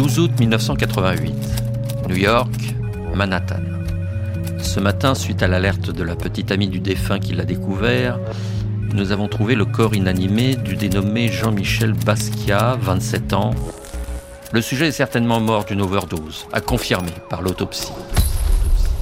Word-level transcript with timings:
12 0.00 0.18
août 0.18 0.30
1988. 0.40 1.34
New 2.08 2.16
York, 2.16 2.48
Manhattan. 3.14 3.60
Ce 4.58 4.80
matin, 4.80 5.14
suite 5.14 5.42
à 5.42 5.46
l'alerte 5.46 5.90
de 5.90 6.02
la 6.02 6.16
petite 6.16 6.50
amie 6.52 6.68
du 6.68 6.80
défunt 6.80 7.18
qui 7.18 7.34
l'a 7.34 7.44
découvert, 7.44 8.18
nous 8.94 9.12
avons 9.12 9.28
trouvé 9.28 9.54
le 9.54 9.66
corps 9.66 9.94
inanimé 9.94 10.56
du 10.56 10.74
dénommé 10.74 11.28
Jean-Michel 11.28 11.92
Basquiat, 11.92 12.78
27 12.80 13.34
ans. 13.34 13.50
Le 14.52 14.62
sujet 14.62 14.88
est 14.88 14.92
certainement 14.92 15.38
mort 15.38 15.66
d'une 15.66 15.82
overdose, 15.82 16.46
à 16.50 16.62
confirmer 16.62 17.12
par 17.28 17.42
l'autopsie. 17.42 17.92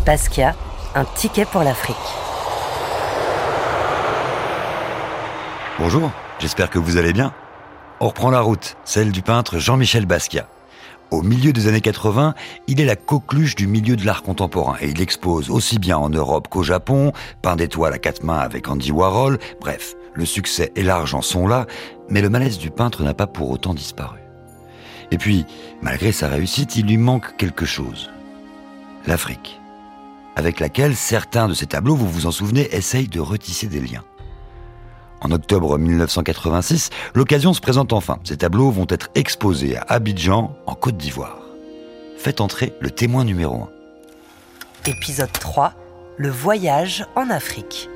Basquiat, 0.04 0.56
un 0.96 1.04
ticket 1.04 1.44
pour 1.44 1.62
l'Afrique. 1.62 1.96
Bonjour, 5.78 6.10
j'espère 6.40 6.68
que 6.68 6.80
vous 6.80 6.96
allez 6.96 7.12
bien. 7.12 7.32
On 8.00 8.08
reprend 8.08 8.30
la 8.30 8.40
route, 8.40 8.74
celle 8.84 9.12
du 9.12 9.22
peintre 9.22 9.60
Jean-Michel 9.60 10.04
Basquiat. 10.04 10.48
Au 11.10 11.22
milieu 11.22 11.54
des 11.54 11.68
années 11.68 11.80
80, 11.80 12.34
il 12.66 12.80
est 12.82 12.84
la 12.84 12.96
coqueluche 12.96 13.54
du 13.54 13.66
milieu 13.66 13.96
de 13.96 14.04
l'art 14.04 14.22
contemporain 14.22 14.76
et 14.82 14.90
il 14.90 15.00
expose 15.00 15.48
aussi 15.48 15.78
bien 15.78 15.96
en 15.96 16.10
Europe 16.10 16.48
qu'au 16.48 16.62
Japon, 16.62 17.12
peint 17.40 17.56
d'étoiles 17.56 17.94
à 17.94 17.98
quatre 17.98 18.22
mains 18.22 18.38
avec 18.38 18.68
Andy 18.68 18.92
Warhol, 18.92 19.38
bref, 19.58 19.94
le 20.12 20.26
succès 20.26 20.70
et 20.76 20.82
l'argent 20.82 21.22
sont 21.22 21.46
là, 21.46 21.66
mais 22.10 22.20
le 22.20 22.28
malaise 22.28 22.58
du 22.58 22.70
peintre 22.70 23.04
n'a 23.04 23.14
pas 23.14 23.26
pour 23.26 23.50
autant 23.50 23.72
disparu. 23.72 24.18
Et 25.10 25.16
puis, 25.16 25.46
malgré 25.80 26.12
sa 26.12 26.28
réussite, 26.28 26.76
il 26.76 26.86
lui 26.86 26.98
manque 26.98 27.36
quelque 27.38 27.64
chose. 27.64 28.10
L'Afrique, 29.06 29.58
avec 30.36 30.60
laquelle 30.60 30.94
certains 30.94 31.48
de 31.48 31.54
ses 31.54 31.66
tableaux, 31.66 31.96
vous 31.96 32.08
vous 32.08 32.26
en 32.26 32.32
souvenez, 32.32 32.68
essayent 32.74 33.08
de 33.08 33.20
retisser 33.20 33.66
des 33.66 33.80
liens. 33.80 34.04
En 35.20 35.32
octobre 35.32 35.78
1986, 35.78 36.90
l'occasion 37.14 37.52
se 37.52 37.60
présente 37.60 37.92
enfin. 37.92 38.18
Ces 38.24 38.36
tableaux 38.36 38.70
vont 38.70 38.86
être 38.88 39.10
exposés 39.14 39.76
à 39.76 39.82
Abidjan, 39.88 40.56
en 40.66 40.74
Côte 40.74 40.96
d'Ivoire. 40.96 41.38
Faites 42.18 42.40
entrer 42.40 42.72
le 42.80 42.90
témoin 42.90 43.24
numéro 43.24 43.68
1. 44.86 44.90
Épisode 44.90 45.32
3. 45.32 45.72
Le 46.16 46.30
voyage 46.30 47.04
en 47.16 47.30
Afrique. 47.30 47.88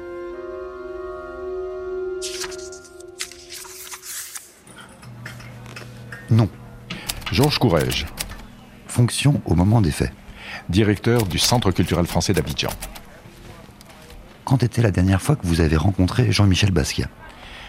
Non. 6.30 6.48
Georges 7.30 7.58
Courrèges. 7.58 8.06
Fonction 8.86 9.40
au 9.44 9.54
moment 9.54 9.80
des 9.80 9.90
faits. 9.90 10.12
Directeur 10.68 11.24
du 11.24 11.38
Centre 11.38 11.70
culturel 11.70 12.06
français 12.06 12.32
d'Abidjan. 12.32 12.70
Quand 14.52 14.62
était 14.62 14.82
la 14.82 14.90
dernière 14.90 15.22
fois 15.22 15.34
que 15.34 15.46
vous 15.46 15.62
avez 15.62 15.78
rencontré 15.78 16.30
Jean-Michel 16.30 16.72
Basquiat? 16.72 17.08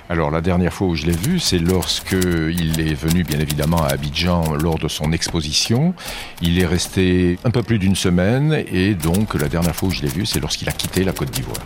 Alors 0.10 0.32
la 0.32 0.42
dernière 0.42 0.74
fois 0.74 0.88
où 0.88 0.96
je 0.96 1.06
l'ai 1.06 1.16
vu, 1.16 1.40
c'est 1.40 1.58
lorsque 1.58 2.12
il 2.12 2.82
est 2.82 2.94
venu 2.94 3.24
bien 3.24 3.40
évidemment 3.40 3.82
à 3.86 3.94
Abidjan 3.94 4.56
lors 4.56 4.78
de 4.78 4.90
son 4.90 5.14
exposition. 5.14 5.94
Il 6.42 6.60
est 6.60 6.66
resté 6.66 7.40
un 7.46 7.52
peu 7.52 7.64
plus 7.64 7.80
d'une 7.80 7.96
semaine 7.96 8.66
et 8.70 8.96
donc 8.96 9.34
la 9.36 9.48
dernière 9.48 9.74
fois 9.74 9.88
où 9.88 9.92
je 9.94 10.02
l'ai 10.02 10.10
vu, 10.10 10.26
c'est 10.26 10.42
lorsqu'il 10.42 10.68
a 10.68 10.74
quitté 10.74 11.06
la 11.06 11.14
Côte 11.14 11.32
d'Ivoire. 11.32 11.66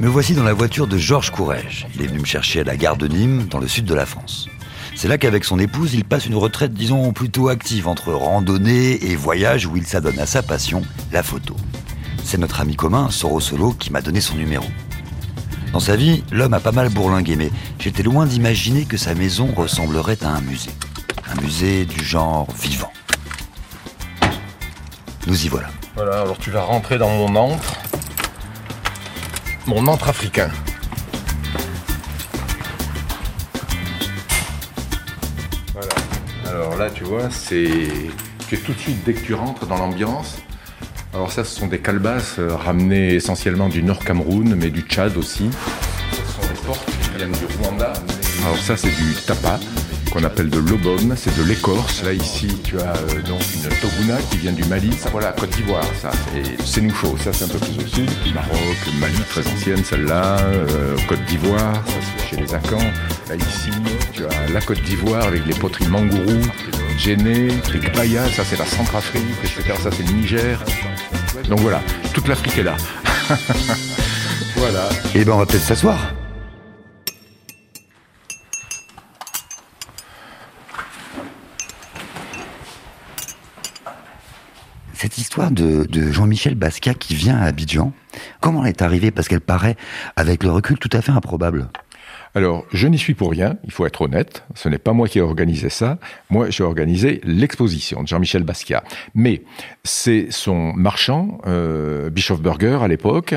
Me 0.00 0.08
voici 0.08 0.34
dans 0.34 0.42
la 0.42 0.52
voiture 0.52 0.88
de 0.88 0.98
Georges 0.98 1.30
Courrèges. 1.30 1.86
Il 1.94 2.02
est 2.02 2.08
venu 2.08 2.18
me 2.18 2.26
chercher 2.26 2.62
à 2.62 2.64
la 2.64 2.76
gare 2.76 2.96
de 2.96 3.06
Nîmes, 3.06 3.46
dans 3.46 3.60
le 3.60 3.68
sud 3.68 3.84
de 3.84 3.94
la 3.94 4.04
France. 4.04 4.48
C'est 4.94 5.08
là 5.08 5.18
qu'avec 5.18 5.44
son 5.44 5.58
épouse, 5.58 5.94
il 5.94 6.04
passe 6.04 6.26
une 6.26 6.34
retraite, 6.34 6.74
disons, 6.74 7.12
plutôt 7.12 7.48
active 7.48 7.86
entre 7.86 8.12
randonnée 8.12 9.04
et 9.10 9.16
voyage 9.16 9.66
où 9.66 9.76
il 9.76 9.86
s'adonne 9.86 10.18
à 10.18 10.26
sa 10.26 10.42
passion, 10.42 10.82
la 11.12 11.22
photo. 11.22 11.54
C'est 12.24 12.38
notre 12.38 12.60
ami 12.60 12.76
commun, 12.76 13.10
Soro 13.10 13.40
Solo, 13.40 13.72
qui 13.72 13.92
m'a 13.92 14.02
donné 14.02 14.20
son 14.20 14.34
numéro. 14.34 14.66
Dans 15.72 15.80
sa 15.80 15.96
vie, 15.96 16.24
l'homme 16.32 16.54
a 16.54 16.60
pas 16.60 16.72
mal 16.72 16.88
bourlingué, 16.88 17.36
mais 17.36 17.50
j'étais 17.78 18.02
loin 18.02 18.26
d'imaginer 18.26 18.84
que 18.84 18.96
sa 18.96 19.14
maison 19.14 19.52
ressemblerait 19.54 20.18
à 20.22 20.28
un 20.28 20.40
musée. 20.40 20.70
Un 21.30 21.40
musée 21.40 21.84
du 21.84 22.02
genre 22.02 22.48
vivant. 22.60 22.92
Nous 25.26 25.44
y 25.44 25.48
voilà. 25.48 25.68
Voilà, 25.94 26.22
alors 26.22 26.38
tu 26.38 26.50
vas 26.50 26.62
rentrer 26.62 26.96
dans 26.96 27.10
mon 27.10 27.36
antre. 27.36 27.74
Mon 29.66 29.86
antre 29.86 30.08
africain. 30.08 30.50
Là, 36.78 36.90
tu 36.90 37.04
vois, 37.04 37.28
c'est. 37.30 37.88
que 38.48 38.56
tout 38.56 38.72
de 38.72 38.78
suite, 38.78 39.04
dès 39.04 39.12
que 39.12 39.24
tu 39.24 39.34
rentres 39.34 39.66
dans 39.66 39.76
l'ambiance, 39.76 40.38
alors 41.12 41.32
ça, 41.32 41.44
ce 41.44 41.58
sont 41.58 41.66
des 41.66 41.78
calebasses 41.78 42.36
euh, 42.38 42.54
ramenées 42.54 43.14
essentiellement 43.14 43.68
du 43.68 43.82
Nord 43.82 44.04
Cameroun, 44.04 44.54
mais 44.54 44.70
du 44.70 44.82
Tchad 44.82 45.16
aussi. 45.16 45.50
Ce 46.12 46.32
sont 46.32 46.48
des 46.48 46.60
portes 46.66 46.86
qui 46.86 47.16
viennent 47.16 47.32
du 47.32 47.46
Rwanda. 47.60 47.92
Alors 48.44 48.58
ça, 48.58 48.76
c'est 48.76 48.90
du 48.90 49.14
tapa 49.26 49.58
qu'on 50.10 50.24
appelle 50.24 50.50
de 50.50 50.58
l'obom, 50.58 51.14
c'est 51.16 51.36
de 51.36 51.42
l'écorce. 51.42 52.02
Là 52.02 52.12
ici, 52.12 52.48
tu 52.64 52.78
as 52.78 52.94
euh, 52.96 53.22
donc 53.26 53.40
une 53.54 53.68
toguna 53.80 54.16
qui 54.30 54.38
vient 54.38 54.52
du 54.52 54.64
Mali. 54.64 54.90
Voilà, 55.12 55.32
Côte 55.32 55.50
d'Ivoire, 55.50 55.84
ça. 56.00 56.10
C'est 56.64 56.80
nous 56.80 56.94
ça 57.22 57.32
c'est 57.32 57.44
un 57.44 57.48
peu 57.48 57.58
plus 57.58 57.84
au 57.84 57.86
sud. 57.86 58.10
Maroc, 58.34 58.76
Mali, 59.00 59.18
très 59.28 59.46
ancienne 59.46 59.84
celle-là. 59.84 60.38
Euh, 60.38 60.96
Côte 61.08 61.24
d'Ivoire, 61.26 61.74
ça 61.74 61.92
c'est 62.16 62.26
chez 62.28 62.36
les 62.42 62.54
Akans. 62.54 62.78
Là 63.28 63.36
ici, 63.36 63.70
tu 64.12 64.24
as 64.24 64.52
la 64.52 64.60
Côte 64.60 64.82
d'Ivoire 64.82 65.26
avec 65.26 65.46
les 65.46 65.54
poteries 65.54 65.88
Mangourou, 65.88 66.40
Djéné, 66.98 67.48
les 67.72 68.30
ça 68.30 68.44
c'est 68.44 68.58
la 68.58 68.66
Centrafrique, 68.66 69.22
etc. 69.42 69.74
Ça 69.82 69.90
c'est 69.90 70.06
le 70.06 70.12
Niger. 70.14 70.62
Donc 71.48 71.60
voilà, 71.60 71.80
toute 72.14 72.28
l'Afrique 72.28 72.58
est 72.58 72.64
là. 72.64 72.76
voilà. 74.56 74.88
Et 75.14 75.20
eh 75.20 75.24
ben 75.24 75.32
on 75.32 75.38
va 75.38 75.46
peut-être 75.46 75.62
s'asseoir. 75.62 76.17
De, 85.46 85.86
Jean-Michel 86.12 86.56
Basquiat 86.56 86.94
qui 86.94 87.14
vient 87.14 87.38
à 87.38 87.44
Abidjan, 87.44 87.92
comment 88.40 88.64
elle 88.64 88.70
est 88.70 88.82
arrivée? 88.82 89.12
Parce 89.12 89.28
qu'elle 89.28 89.40
paraît, 89.40 89.76
avec 90.16 90.42
le 90.42 90.50
recul, 90.50 90.78
tout 90.78 90.90
à 90.92 91.00
fait 91.00 91.12
improbable. 91.12 91.68
Alors, 92.34 92.66
je 92.72 92.88
n'y 92.88 92.98
suis 92.98 93.14
pour 93.14 93.30
rien, 93.30 93.56
il 93.64 93.70
faut 93.70 93.86
être 93.86 94.02
honnête. 94.02 94.44
Ce 94.54 94.68
n'est 94.68 94.78
pas 94.78 94.92
moi 94.92 95.06
qui 95.08 95.18
ai 95.18 95.22
organisé 95.22 95.70
ça. 95.70 95.98
Moi, 96.28 96.50
j'ai 96.50 96.64
organisé 96.64 97.20
l'exposition 97.24 98.02
de 98.02 98.08
Jean-Michel 98.08 98.42
Basquiat. 98.42 98.82
Mais 99.14 99.44
c'est 99.84 100.26
son 100.30 100.72
marchand, 100.74 101.38
euh, 101.46 102.10
Burger 102.10 102.80
à 102.82 102.88
l'époque, 102.88 103.34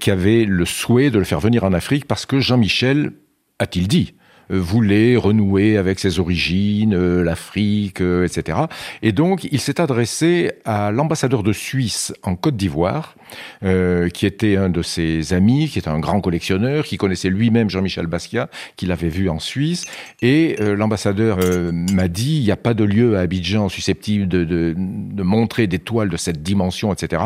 qui 0.00 0.10
avait 0.10 0.44
le 0.44 0.64
souhait 0.64 1.10
de 1.10 1.18
le 1.18 1.24
faire 1.24 1.40
venir 1.40 1.64
en 1.64 1.72
Afrique 1.74 2.06
parce 2.06 2.26
que 2.26 2.40
Jean-Michel, 2.40 3.12
a-t-il 3.58 3.88
dit, 3.88 4.14
voulait 4.58 5.16
renouer 5.16 5.76
avec 5.76 5.98
ses 5.98 6.18
origines, 6.18 6.94
euh, 6.94 7.22
l'Afrique, 7.22 8.00
euh, 8.00 8.26
etc. 8.26 8.58
Et 9.02 9.12
donc, 9.12 9.44
il 9.44 9.60
s'est 9.60 9.80
adressé 9.80 10.52
à 10.64 10.90
l'ambassadeur 10.90 11.42
de 11.42 11.52
Suisse 11.52 12.12
en 12.22 12.36
Côte 12.36 12.56
d'Ivoire, 12.56 13.16
qui 13.62 14.26
était 14.26 14.56
un 14.56 14.68
de 14.68 14.82
ses 14.82 15.32
amis, 15.32 15.68
qui 15.68 15.78
est 15.78 15.88
un 15.88 15.98
grand 15.98 16.20
collectionneur, 16.20 16.84
qui 16.84 16.96
connaissait 16.96 17.30
lui-même 17.30 17.70
Jean-Michel 17.70 18.06
Basquiat, 18.06 18.48
qu'il 18.76 18.92
avait 18.92 19.08
vu 19.08 19.28
en 19.28 19.38
Suisse. 19.38 19.84
Et 20.20 20.56
l'ambassadeur 20.58 21.38
m'a 21.72 22.08
dit, 22.08 22.38
il 22.38 22.44
n'y 22.44 22.50
a 22.50 22.56
pas 22.56 22.74
de 22.74 22.84
lieu 22.84 23.16
à 23.16 23.20
Abidjan 23.20 23.68
susceptible 23.68 24.28
de, 24.28 24.44
de, 24.44 24.74
de 24.76 25.22
montrer 25.22 25.66
des 25.66 25.78
toiles 25.78 26.08
de 26.08 26.16
cette 26.16 26.42
dimension, 26.42 26.92
etc. 26.92 27.22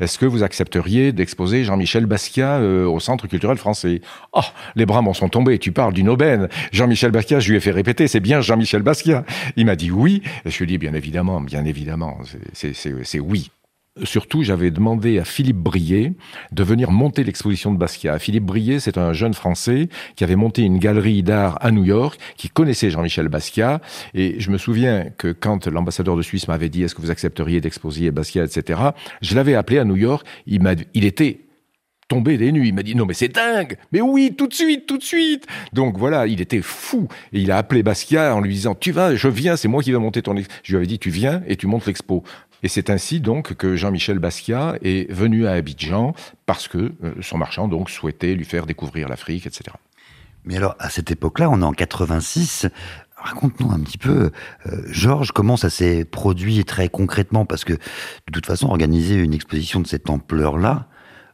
Est-ce 0.00 0.18
que 0.18 0.26
vous 0.26 0.42
accepteriez 0.42 1.12
d'exposer 1.12 1.64
Jean-Michel 1.64 2.06
Basquiat 2.06 2.60
au 2.60 3.00
Centre 3.00 3.26
culturel 3.26 3.58
français? 3.58 4.00
Oh, 4.32 4.40
les 4.76 4.86
bras 4.86 5.02
m'en 5.02 5.14
sont 5.14 5.28
tombés, 5.28 5.58
tu 5.58 5.72
parles 5.72 5.92
d'une 5.92 6.08
aubaine. 6.08 6.48
Jean-Michel 6.72 7.10
Basquiat, 7.10 7.40
je 7.40 7.50
lui 7.50 7.56
ai 7.56 7.60
fait 7.60 7.70
répéter, 7.70 8.08
c'est 8.08 8.20
bien 8.20 8.40
Jean-Michel 8.40 8.82
Basquiat. 8.82 9.24
Il 9.56 9.66
m'a 9.66 9.76
dit 9.76 9.90
oui. 9.90 10.22
Et 10.44 10.50
je 10.50 10.58
lui 10.58 10.64
ai 10.64 10.66
dit, 10.66 10.78
bien 10.78 10.94
évidemment, 10.94 11.40
bien 11.40 11.64
évidemment, 11.64 12.18
c'est 12.52 13.20
oui. 13.20 13.50
Surtout, 14.04 14.42
j'avais 14.42 14.70
demandé 14.70 15.18
à 15.18 15.24
Philippe 15.24 15.58
Brier 15.58 16.14
de 16.50 16.62
venir 16.64 16.90
monter 16.90 17.24
l'exposition 17.24 17.72
de 17.72 17.76
Basquiat. 17.76 18.18
Philippe 18.18 18.44
Brier, 18.44 18.80
c'est 18.80 18.96
un 18.96 19.12
jeune 19.12 19.34
Français 19.34 19.90
qui 20.16 20.24
avait 20.24 20.34
monté 20.34 20.62
une 20.62 20.78
galerie 20.78 21.22
d'art 21.22 21.58
à 21.60 21.70
New 21.70 21.84
York, 21.84 22.18
qui 22.38 22.48
connaissait 22.48 22.88
Jean-Michel 22.88 23.28
Basquiat. 23.28 23.82
Et 24.14 24.40
je 24.40 24.50
me 24.50 24.56
souviens 24.56 25.10
que 25.18 25.32
quand 25.32 25.66
l'ambassadeur 25.66 26.16
de 26.16 26.22
Suisse 26.22 26.48
m'avait 26.48 26.70
dit 26.70 26.82
est-ce 26.82 26.94
que 26.94 27.02
vous 27.02 27.10
accepteriez 27.10 27.60
d'exposer 27.60 28.10
Basquiat, 28.10 28.44
etc., 28.44 28.80
je 29.20 29.34
l'avais 29.34 29.54
appelé 29.54 29.78
à 29.78 29.84
New 29.84 29.96
York. 29.96 30.26
Il, 30.46 30.62
m'a, 30.62 30.72
il 30.94 31.04
était 31.04 31.40
tombé 32.08 32.38
des 32.38 32.50
nuits. 32.50 32.68
Il 32.68 32.74
m'a 32.74 32.82
dit 32.82 32.94
non 32.94 33.04
mais 33.04 33.14
c'est 33.14 33.28
dingue, 33.28 33.76
mais 33.92 34.00
oui 34.00 34.34
tout 34.38 34.46
de 34.46 34.54
suite, 34.54 34.86
tout 34.86 34.96
de 34.96 35.02
suite. 35.02 35.46
Donc 35.74 35.98
voilà, 35.98 36.26
il 36.26 36.40
était 36.40 36.62
fou 36.62 37.08
et 37.34 37.40
il 37.40 37.50
a 37.50 37.58
appelé 37.58 37.82
Basquiat 37.82 38.34
en 38.34 38.40
lui 38.40 38.54
disant 38.54 38.74
tu 38.74 38.90
vas, 38.90 39.14
je 39.16 39.28
viens, 39.28 39.56
c'est 39.56 39.68
moi 39.68 39.82
qui 39.82 39.92
vais 39.92 39.98
monter 39.98 40.22
ton. 40.22 40.34
Je 40.62 40.70
lui 40.70 40.76
avais 40.78 40.86
dit 40.86 40.98
tu 40.98 41.10
viens 41.10 41.42
et 41.46 41.56
tu 41.56 41.66
montes 41.66 41.84
l'expo. 41.84 42.24
Et 42.62 42.68
c'est 42.68 42.90
ainsi 42.90 43.20
donc 43.20 43.54
que 43.54 43.76
Jean-Michel 43.76 44.18
Basquiat 44.18 44.76
est 44.82 45.10
venu 45.10 45.46
à 45.46 45.52
Abidjan 45.52 46.14
parce 46.46 46.68
que 46.68 46.92
euh, 47.02 47.14
son 47.20 47.38
marchand 47.38 47.68
donc 47.68 47.90
souhaitait 47.90 48.34
lui 48.34 48.44
faire 48.44 48.66
découvrir 48.66 49.08
l'Afrique, 49.08 49.46
etc. 49.46 49.76
Mais 50.44 50.56
alors 50.56 50.76
à 50.78 50.88
cette 50.88 51.10
époque-là, 51.10 51.50
on 51.50 51.60
est 51.60 51.64
en 51.64 51.72
86. 51.72 52.68
Raconte-nous 53.16 53.70
un 53.70 53.80
petit 53.80 53.98
peu, 53.98 54.30
euh, 54.66 54.82
Georges, 54.88 55.32
comment 55.32 55.56
ça 55.56 55.70
s'est 55.70 56.04
produit 56.04 56.64
très 56.64 56.88
concrètement 56.88 57.44
Parce 57.44 57.64
que 57.64 57.74
de 57.74 58.32
toute 58.32 58.46
façon, 58.46 58.68
organiser 58.68 59.14
une 59.14 59.34
exposition 59.34 59.80
de 59.80 59.86
cette 59.86 60.10
ampleur-là, 60.10 60.88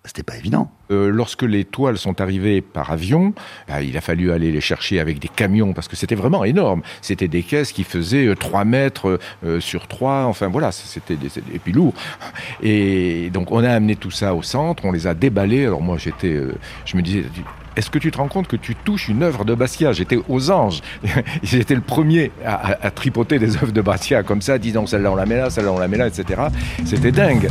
C'était 0.09 0.25
pas 0.25 0.37
évident. 0.37 0.71
Euh, 0.91 1.11
lorsque 1.11 1.43
les 1.43 1.65
toiles 1.65 1.99
sont 1.99 2.21
arrivées 2.21 2.63
par 2.63 2.91
avion, 2.91 3.35
bah, 3.69 3.83
il 3.83 3.97
a 3.97 4.01
fallu 4.01 4.33
aller 4.33 4.51
les 4.51 4.61
chercher 4.61 4.99
avec 4.99 5.21
des 5.21 5.29
camions 5.29 5.75
parce 5.75 5.87
que 5.87 5.95
c'était 5.95 6.15
vraiment 6.17 6.45
énorme. 6.45 6.83
C'était 7.03 7.29
des 7.29 7.43
caisses 7.43 7.73
qui 7.73 7.85
faisaient 7.85 8.35
3 8.35 8.65
mètres 8.65 9.21
sur 9.61 9.87
3, 9.87 10.25
enfin 10.25 10.49
voilà, 10.49 10.73
c'était 10.73 11.15
et 11.55 11.59
puis. 11.59 11.75
Et 12.63 13.31
donc 13.31 13.53
on 13.53 13.63
a 13.63 13.71
amené 13.71 13.97
tout 13.97 14.11
ça 14.11 14.35
au 14.35 14.43
centre, 14.43 14.85
on 14.85 14.93
les 14.93 15.07
a 15.07 15.15
déballés. 15.15 15.67
Alors 15.67 15.83
moi 15.83 15.99
j'étais, 15.99 16.41
je 16.87 16.97
me 16.97 17.03
disais, 17.03 17.25
est-ce 17.79 17.91
que 17.91 17.99
tu 18.01 18.11
te 18.11 18.19
rends 18.19 18.27
compte 18.27 18.49
que 18.49 18.57
tu 18.57 18.75
touches 18.75 19.09
une 19.09 19.23
œuvre 19.23 19.45
de 19.45 19.55
Basquiat 19.55 19.93
J'étais 19.93 20.19
aux 20.29 20.51
anges. 20.51 20.81
J'étais 21.45 21.77
le 21.77 21.81
premier 21.81 22.33
à, 22.45 22.91
tripoter 22.91 23.39
des 23.39 23.57
œuvres 23.57 23.71
de 23.71 23.81
Basquiat 23.81 24.25
comme 24.25 24.43
ça, 24.43 24.59
disant 24.59 24.85
celle-là 24.87 25.13
on 25.13 25.15
la 25.15 25.27
met 25.27 25.37
là, 25.37 25.49
celle-là 25.49 25.73
on 25.73 25.79
la 25.79 25.87
met 25.87 25.99
là, 25.99 26.09
etc. 26.09 26.43
C'était 26.85 27.13
dingue. 27.13 27.49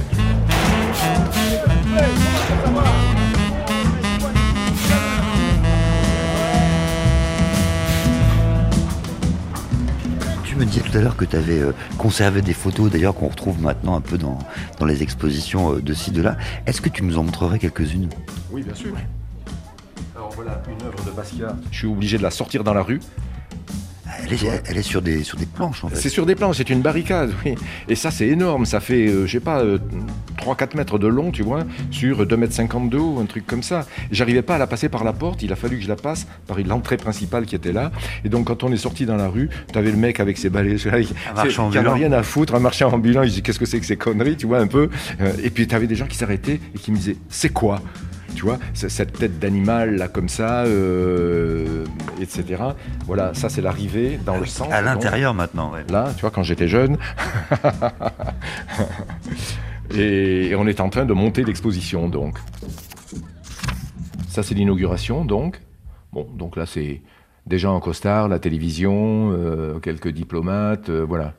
Tu 10.43 10.55
me 10.55 10.65
disais 10.65 10.81
tout 10.81 10.97
à 10.97 11.01
l'heure 11.01 11.15
que 11.15 11.25
tu 11.25 11.35
avais 11.35 11.59
euh, 11.59 11.71
conservé 11.97 12.41
des 12.41 12.53
photos, 12.53 12.89
d'ailleurs 12.91 13.15
qu'on 13.15 13.27
retrouve 13.27 13.61
maintenant 13.61 13.95
un 13.95 14.01
peu 14.01 14.17
dans, 14.17 14.39
dans 14.79 14.85
les 14.85 15.03
expositions 15.03 15.73
euh, 15.75 15.81
de 15.81 15.93
ci, 15.93 16.11
de 16.11 16.21
là. 16.21 16.37
Est-ce 16.65 16.81
que 16.81 16.89
tu 16.89 17.03
nous 17.03 17.17
en 17.17 17.23
montrerais 17.23 17.59
quelques-unes? 17.59 18.09
Oui, 18.51 18.63
bien 18.63 18.73
sûr 18.73 18.93
voilà 20.37 20.61
une 20.69 20.85
œuvre 20.85 21.03
de 21.03 21.11
Basquiat. 21.11 21.55
Je 21.71 21.77
suis 21.79 21.87
obligé 21.87 22.17
de 22.17 22.23
la 22.23 22.29
sortir 22.31 22.63
dans 22.63 22.73
la 22.73 22.83
rue. 22.83 22.99
Elle 24.23 24.33
est, 24.33 24.61
elle 24.69 24.77
est, 24.77 24.81
sur, 24.81 25.01
des, 25.01 25.23
sur 25.23 25.37
des 25.37 25.45
planches 25.45 25.83
en 25.83 25.89
fait. 25.89 25.95
C'est 25.95 26.09
sur 26.09 26.25
des 26.25 26.35
planches, 26.35 26.57
c'est 26.57 26.69
une 26.69 26.81
barricade, 26.81 27.31
oui. 27.45 27.55
Et 27.87 27.95
ça 27.95 28.11
c'est 28.11 28.27
énorme, 28.27 28.65
ça 28.65 28.79
fait, 28.79 29.07
euh, 29.07 29.25
je 29.25 29.31
sais 29.33 29.39
pas, 29.39 29.63
3-4 29.63 29.65
euh, 29.65 30.65
mètres 30.75 30.99
de 30.99 31.07
long, 31.07 31.31
tu 31.31 31.43
vois, 31.43 31.63
sur 31.91 32.25
2 32.25 32.37
mètres 32.37 32.53
50 32.53 32.89
de 32.89 32.97
haut, 32.97 33.19
un 33.19 33.25
truc 33.25 33.45
comme 33.45 33.63
ça. 33.63 33.85
J'arrivais 34.11 34.41
pas 34.41 34.55
à 34.55 34.57
la 34.57 34.67
passer 34.67 34.89
par 34.89 35.03
la 35.03 35.13
porte, 35.13 35.43
il 35.43 35.51
a 35.51 35.55
fallu 35.55 35.77
que 35.77 35.83
je 35.83 35.87
la 35.89 35.95
passe 35.95 36.27
par 36.47 36.57
l'entrée 36.59 36.97
principale 36.97 37.45
qui 37.45 37.55
était 37.55 37.73
là. 37.73 37.91
Et 38.23 38.29
donc 38.29 38.47
quand 38.47 38.63
on 38.63 38.71
est 38.71 38.77
sorti 38.77 39.05
dans 39.05 39.17
la 39.17 39.27
rue, 39.27 39.49
tu 39.71 39.77
avais 39.77 39.91
le 39.91 39.97
mec 39.97 40.19
avec 40.19 40.37
ses 40.37 40.49
balais, 40.49 40.77
qui 41.71 41.77
avait 41.77 41.89
rien 41.89 42.11
à 42.11 42.23
foutre, 42.23 42.55
un 42.55 42.59
marchand 42.59 42.91
ambulant, 42.91 43.23
il 43.23 43.29
disait 43.29 43.41
qu'est-ce 43.41 43.59
que 43.59 43.65
c'est 43.65 43.79
que 43.79 43.85
ces 43.85 43.97
conneries, 43.97 44.37
tu 44.37 44.47
vois, 44.47 44.59
un 44.59 44.67
peu. 44.67 44.89
Euh, 45.21 45.33
et 45.43 45.49
puis 45.49 45.67
tu 45.67 45.75
avais 45.75 45.87
des 45.87 45.95
gens 45.95 46.07
qui 46.07 46.17
s'arrêtaient 46.17 46.59
et 46.75 46.79
qui 46.79 46.91
me 46.91 46.97
disaient 46.97 47.17
c'est 47.29 47.49
quoi? 47.49 47.81
Tu 48.35 48.43
vois, 48.43 48.59
cette 48.73 49.13
tête 49.13 49.39
d'animal 49.39 49.95
là 49.95 50.07
comme 50.07 50.29
ça, 50.29 50.63
euh, 50.65 51.85
etc. 52.21 52.63
Voilà, 53.05 53.33
ça 53.33 53.49
c'est 53.49 53.61
l'arrivée 53.61 54.19
dans 54.25 54.37
le 54.37 54.45
centre. 54.45 54.71
À 54.71 54.81
l'intérieur 54.81 55.33
maintenant. 55.33 55.71
Ouais. 55.73 55.85
Là, 55.89 56.11
tu 56.15 56.21
vois, 56.21 56.31
quand 56.31 56.43
j'étais 56.43 56.67
jeune. 56.67 56.97
et, 59.95 60.53
on 60.55 60.67
est 60.67 60.79
en 60.81 60.89
train 60.89 61.05
de 61.05 61.13
monter 61.13 61.43
l'exposition 61.43 62.09
donc. 62.09 62.37
Ça 64.29 64.43
c'est 64.43 64.55
l'inauguration 64.55 65.25
donc. 65.25 65.61
Bon, 66.13 66.27
donc 66.35 66.55
là 66.55 66.65
c'est 66.65 67.01
des 67.45 67.57
gens 67.57 67.75
en 67.75 67.79
costard, 67.79 68.27
la 68.27 68.39
télévision, 68.39 69.31
euh, 69.31 69.79
quelques 69.79 70.09
diplomates, 70.09 70.89
euh, 70.89 71.05
voilà. 71.07 71.33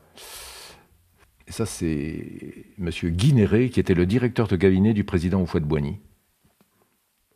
Et 1.47 1.51
ça 1.51 1.65
c'est 1.65 2.65
Monsieur 2.77 3.09
Guinéré 3.09 3.69
qui 3.69 3.79
était 3.79 3.93
le 3.93 4.05
directeur 4.05 4.47
de 4.47 4.55
cabinet 4.55 4.93
du 4.93 5.03
président 5.03 5.41
Houphouët-Boigny 5.41 5.99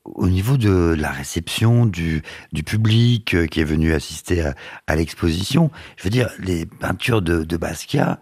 au 0.06 0.28
niveau 0.28 0.58
de 0.58 0.96
la 0.98 1.12
réception 1.12 1.86
du, 1.86 2.24
public 2.66 3.36
euh, 3.36 3.48
qui 3.48 3.62
est 3.62 3.66
venu 3.66 3.94
assister 3.94 4.44
à, 4.88 4.96
l'exposition, 4.96 5.72
je 5.98 6.04
veux 6.04 6.10
dire, 6.10 6.30
les 6.40 6.66
peintures 6.66 7.22
de, 7.22 7.44
de 7.44 7.58
Basquiat, 7.58 8.20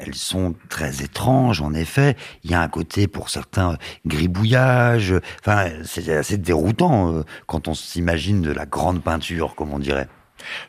elles 0.00 0.14
sont 0.14 0.54
très 0.70 1.02
étranges, 1.02 1.60
en 1.60 1.74
effet. 1.74 2.16
Il 2.44 2.50
y 2.50 2.54
a 2.54 2.62
un 2.62 2.68
côté, 2.68 3.08
pour 3.08 3.28
certains, 3.28 3.76
gribouillage. 4.06 5.14
Enfin, 5.40 5.68
c'est 5.84 6.08
assez 6.08 6.38
déroutant 6.38 7.12
euh, 7.12 7.22
quand 7.46 7.68
on 7.68 7.74
s'imagine 7.74 8.40
de 8.40 8.50
la 8.50 8.64
grande 8.64 9.02
peinture, 9.02 9.54
comme 9.54 9.72
on 9.72 9.78
dirait. 9.78 10.08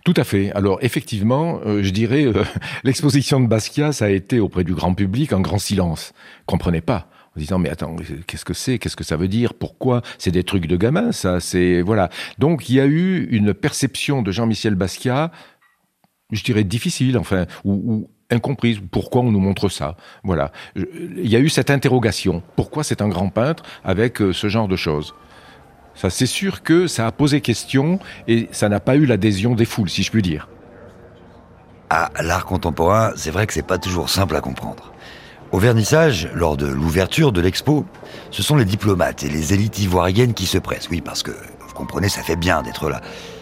Tout 0.03 0.13
à 0.17 0.23
fait. 0.23 0.51
Alors 0.51 0.77
effectivement, 0.81 1.61
euh, 1.65 1.81
je 1.81 1.89
dirais, 1.89 2.27
l'exposition 2.83 3.39
de 3.39 3.47
Basquiat, 3.47 3.91
ça 3.91 4.05
a 4.05 4.09
été 4.09 4.39
auprès 4.39 4.63
du 4.63 4.75
grand 4.75 4.93
public 4.93 5.33
un 5.33 5.41
grand 5.41 5.57
silence. 5.57 6.13
Comprenez 6.45 6.81
pas 6.81 7.07
en 7.35 7.39
disant 7.39 7.59
mais 7.59 7.69
attends 7.69 7.95
qu'est-ce 8.27 8.45
que 8.45 8.53
c'est? 8.53 8.79
Qu'est-ce 8.79 8.95
que 8.95 9.03
ça 9.03 9.17
veut 9.17 9.27
dire? 9.27 9.53
Pourquoi? 9.53 10.01
C'est 10.17 10.31
des 10.31 10.43
trucs 10.43 10.67
de 10.67 10.77
gamin 10.77 11.11
ça 11.11 11.39
c'est 11.39 11.81
voilà. 11.81 12.09
Donc 12.37 12.69
il 12.69 12.75
y 12.75 12.79
a 12.79 12.85
eu 12.85 13.27
une 13.31 13.53
perception 13.53 14.21
de 14.21 14.31
Jean-Michel 14.31 14.75
Basquiat 14.75 15.31
je 16.31 16.43
dirais 16.43 16.63
difficile 16.63 17.17
enfin 17.17 17.45
ou, 17.63 18.09
incomprise. 18.29 18.79
Pourquoi 18.91 19.21
on 19.21 19.31
nous 19.31 19.39
montre 19.39 19.69
ça? 19.69 19.95
Voilà. 20.23 20.51
Il 20.75 21.29
y 21.29 21.35
a 21.35 21.39
eu 21.39 21.49
cette 21.49 21.69
interrogation. 21.69 22.41
Pourquoi 22.55 22.83
c'est 22.83 23.01
un 23.01 23.07
grand 23.07 23.29
peintre 23.29 23.63
avec 23.83 24.21
euh, 24.21 24.33
ce 24.33 24.47
genre 24.47 24.67
de 24.67 24.75
choses? 24.75 25.13
Ça 25.95 26.09
c'est 26.09 26.25
sûr 26.25 26.63
que 26.63 26.87
ça 26.87 27.05
a 27.05 27.11
posé 27.11 27.41
question 27.41 27.99
et 28.27 28.47
ça 28.51 28.69
n'a 28.69 28.79
pas 28.79 28.95
eu 28.95 29.05
l'adhésion 29.05 29.53
des 29.53 29.65
foules 29.65 29.89
si 29.89 30.01
je 30.03 30.11
puis 30.11 30.23
dire. 30.23 30.49
Ah, 31.89 32.09
l'art 32.23 32.45
contemporain, 32.45 33.11
c'est 33.15 33.29
vrai 33.29 33.45
que 33.45 33.53
c'est 33.53 33.67
pas 33.67 33.77
toujours 33.77 34.09
simple 34.09 34.35
à 34.35 34.41
comprendre. 34.41 34.92
Au 35.53 35.59
vernissage, 35.59 36.31
lors 36.33 36.57
de 36.57 36.65
l'ouverture 36.65 37.31
de 37.31 37.39
l'expo, 37.39 37.85
ce 38.31 38.41
sont 38.41 38.55
les 38.55 38.65
diplomates 38.65 39.21
et 39.21 39.29
les 39.29 39.53
élites 39.53 39.77
ivoiriennes 39.77 40.33
qui 40.33 40.47
se 40.47 40.57
pressent. 40.57 40.89
Oui, 40.89 40.99
parce 40.99 41.21
que, 41.21 41.29
vous 41.29 41.73
comprenez, 41.75 42.09
ça 42.09 42.23
fait 42.23 42.35
bien 42.35 42.63
d'être 42.63 42.89
là. 42.89 43.01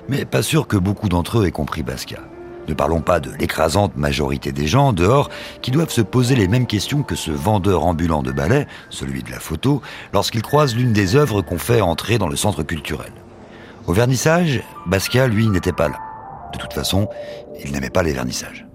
Mais 0.10 0.26
pas 0.26 0.44
sûr 0.44 0.68
que 0.68 0.76
beaucoup 0.76 1.08
d'entre 1.08 1.40
eux 1.40 1.46
aient 1.46 1.52
compris 1.52 1.84
Basquiat. 1.84 2.20
Ne 2.68 2.74
parlons 2.74 3.00
pas 3.00 3.22
de 3.22 3.32
l'écrasante 3.40 3.96
majorité 3.96 4.52
des 4.52 4.68
gens 4.68 4.92
dehors 4.92 5.30
qui 5.62 5.72
doivent 5.72 5.90
se 5.90 6.02
poser 6.02 6.36
les 6.36 6.50
mêmes 6.50 6.68
questions 6.68 7.02
que 7.02 7.16
ce 7.16 7.32
vendeur 7.32 7.86
ambulant 7.86 8.24
de 8.24 8.34
ballet, 8.34 8.68
celui 8.90 9.24
de 9.24 9.32
la 9.32 9.40
photo, 9.40 9.82
lorsqu'il 10.12 10.42
croise 10.42 10.76
l'une 10.76 10.92
des 10.92 11.16
œuvres 11.16 11.42
qu'on 11.42 11.60
fait 11.60 11.80
entrer 11.80 12.18
dans 12.18 12.28
le 12.28 12.36
centre 12.36 12.64
culturel. 12.64 13.14
Au 13.88 13.94
vernissage, 13.94 14.62
Basquiat, 14.86 15.28
lui, 15.28 15.48
n'était 15.48 15.72
pas 15.72 15.88
là. 15.88 16.00
De 16.52 16.58
toute 16.58 16.74
façon, 16.74 17.08
il 17.64 17.72
n'aimait 17.72 17.90
pas 17.90 18.04
les 18.04 18.12
vernissages. 18.12 18.66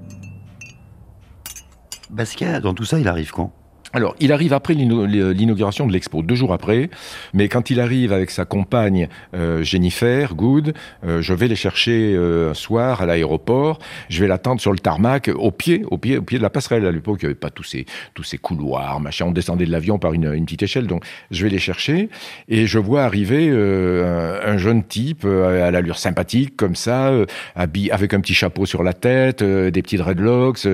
Basquiat, 2.11 2.61
dans 2.61 2.75
tout 2.75 2.85
ça, 2.85 2.99
il 2.99 3.09
arrive 3.09 3.31
quand? 3.31 3.56
Alors, 3.97 4.15
il 4.21 4.31
arrive 4.31 4.53
après 4.53 4.75
l'inauguration 4.75 5.87
de 5.87 5.93
l'expo, 5.95 6.21
deux 6.21 6.35
jours 6.35 6.53
après, 6.53 6.91
mais 7.33 7.49
quand 7.49 7.71
il 7.71 7.81
arrive 7.81 8.13
avec 8.13 8.31
sa 8.31 8.45
compagne 8.45 9.09
euh, 9.33 9.63
Jennifer 9.63 10.35
Good, 10.35 10.75
euh, 11.07 11.23
je 11.23 11.33
vais 11.33 11.49
les 11.49 11.57
chercher 11.57 12.13
euh, 12.15 12.51
un 12.51 12.55
soir 12.55 13.01
à 13.01 13.07
l'aéroport, 13.07 13.79
je 14.11 14.21
vais 14.21 14.29
l'attendre 14.29 14.61
sur 14.61 14.73
le 14.73 14.79
tarmac, 14.79 15.31
au 15.35 15.51
pied, 15.51 15.83
au 15.91 15.97
pied, 15.97 16.19
au 16.19 16.23
pied 16.23 16.37
de 16.37 16.43
la 16.43 16.51
passerelle. 16.51 16.85
À 16.85 16.93
l'époque, 16.93 17.21
il 17.23 17.25
n'y 17.25 17.31
avait 17.31 17.41
pas 17.41 17.49
tous 17.49 17.63
ces, 17.63 17.87
tous 18.13 18.23
ces 18.23 18.37
couloirs, 18.37 19.01
machin, 19.01 19.25
on 19.29 19.31
descendait 19.31 19.65
de 19.65 19.73
l'avion 19.73 19.99
par 19.99 20.13
une, 20.13 20.31
une, 20.31 20.45
petite 20.45 20.65
échelle, 20.65 20.87
donc 20.87 21.03
je 21.31 21.43
vais 21.45 21.51
les 21.51 21.59
chercher, 21.59 22.11
et 22.51 22.67
je 22.67 22.79
vois 22.79 23.03
arriver 23.05 23.49
un, 23.49 24.41
un, 24.53 24.59
jeune 24.59 24.85
type 24.85 25.25
à 25.25 25.71
l'allure 25.71 25.97
sympathique, 25.97 26.55
comme 26.55 26.75
ça, 26.75 27.15
habillé, 27.55 27.91
avec 27.93 28.13
un 28.13 28.21
petit 28.21 28.35
chapeau 28.35 28.67
sur 28.67 28.83
la 28.83 28.93
tête, 28.93 29.43
des 29.43 29.81
petits 29.81 29.97
dreadlocks, 29.97 30.69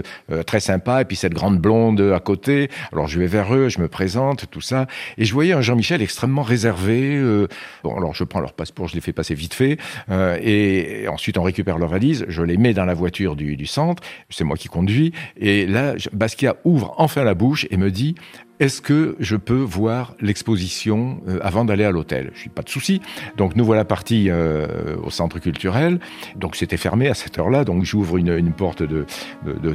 très 0.45 0.59
sympa, 0.59 1.03
et 1.03 1.05
puis 1.05 1.15
cette 1.15 1.35
grande 1.35 1.61
blonde 1.61 2.01
à 2.01 2.19
côté. 2.19 2.69
Alors 2.93 3.12
je 3.13 3.19
vais 3.19 3.27
vers 3.27 3.55
eux, 3.55 3.69
je 3.69 3.79
me 3.79 3.89
présente, 3.89 4.47
tout 4.51 4.61
ça. 4.61 4.87
Et 5.19 5.25
je 5.25 5.33
voyais 5.35 5.53
un 5.53 5.61
Jean-Michel 5.61 6.01
extrêmement 6.01 6.43
réservé. 6.43 7.17
Euh, 7.17 7.47
bon, 7.85 7.95
alors 7.97 8.15
je 8.15 8.25
prends 8.25 8.41
leur 8.41 8.55
passeport, 8.55 8.89
je 8.89 8.95
les 8.95 9.01
fais 9.01 9.13
passer 9.13 9.35
vite 9.35 9.55
fait. 9.55 9.77
Euh, 10.11 10.39
et, 10.43 11.07
ensuite, 11.09 11.37
on 11.37 11.43
récupère 11.43 11.79
leurs 11.79 11.91
valises, 11.91 12.25
je 12.29 12.43
les 12.43 12.57
mets 12.57 12.73
dans 12.73 12.87
la 12.87 12.95
voiture 12.95 13.37
du, 13.37 13.57
du 13.57 13.67
centre. 13.67 14.03
C'est 14.31 14.45
moi 14.45 14.57
qui 14.57 14.69
conduis. 14.69 15.13
Et 15.37 15.67
là, 15.67 15.95
Basquiat 16.13 16.57
ouvre 16.65 16.95
enfin 16.97 17.23
la 17.23 17.35
bouche 17.35 17.67
et 17.71 17.77
me 17.77 17.91
dit 17.91 18.15
est-ce 18.61 18.81
que 18.81 19.17
je 19.19 19.35
peux 19.37 19.55
voir 19.55 20.15
l'exposition 20.21 21.21
euh, 21.27 21.39
avant 21.43 21.65
d'aller 21.65 21.85
à 21.85 21.91
l'hôtel? 21.91 22.31
Je 22.35 22.41
suis 22.41 22.51
pas 22.51 22.63
de 22.63 22.69
souci. 22.69 23.01
Donc 23.37 23.57
nous 23.57 23.65
voilà 23.65 23.85
partis 23.85 24.31
euh, 24.31 24.97
au 25.03 25.11
centre 25.11 25.39
culturel. 25.39 25.99
Donc 26.37 26.55
c'était 26.55 26.77
fermé 26.77 27.09
à 27.09 27.15
cette 27.15 27.39
heure-là. 27.39 27.65
Donc 27.65 27.85
j'ouvre 27.85 28.19
une, 28.19 28.53
porte 28.53 28.83
de, 28.83 29.05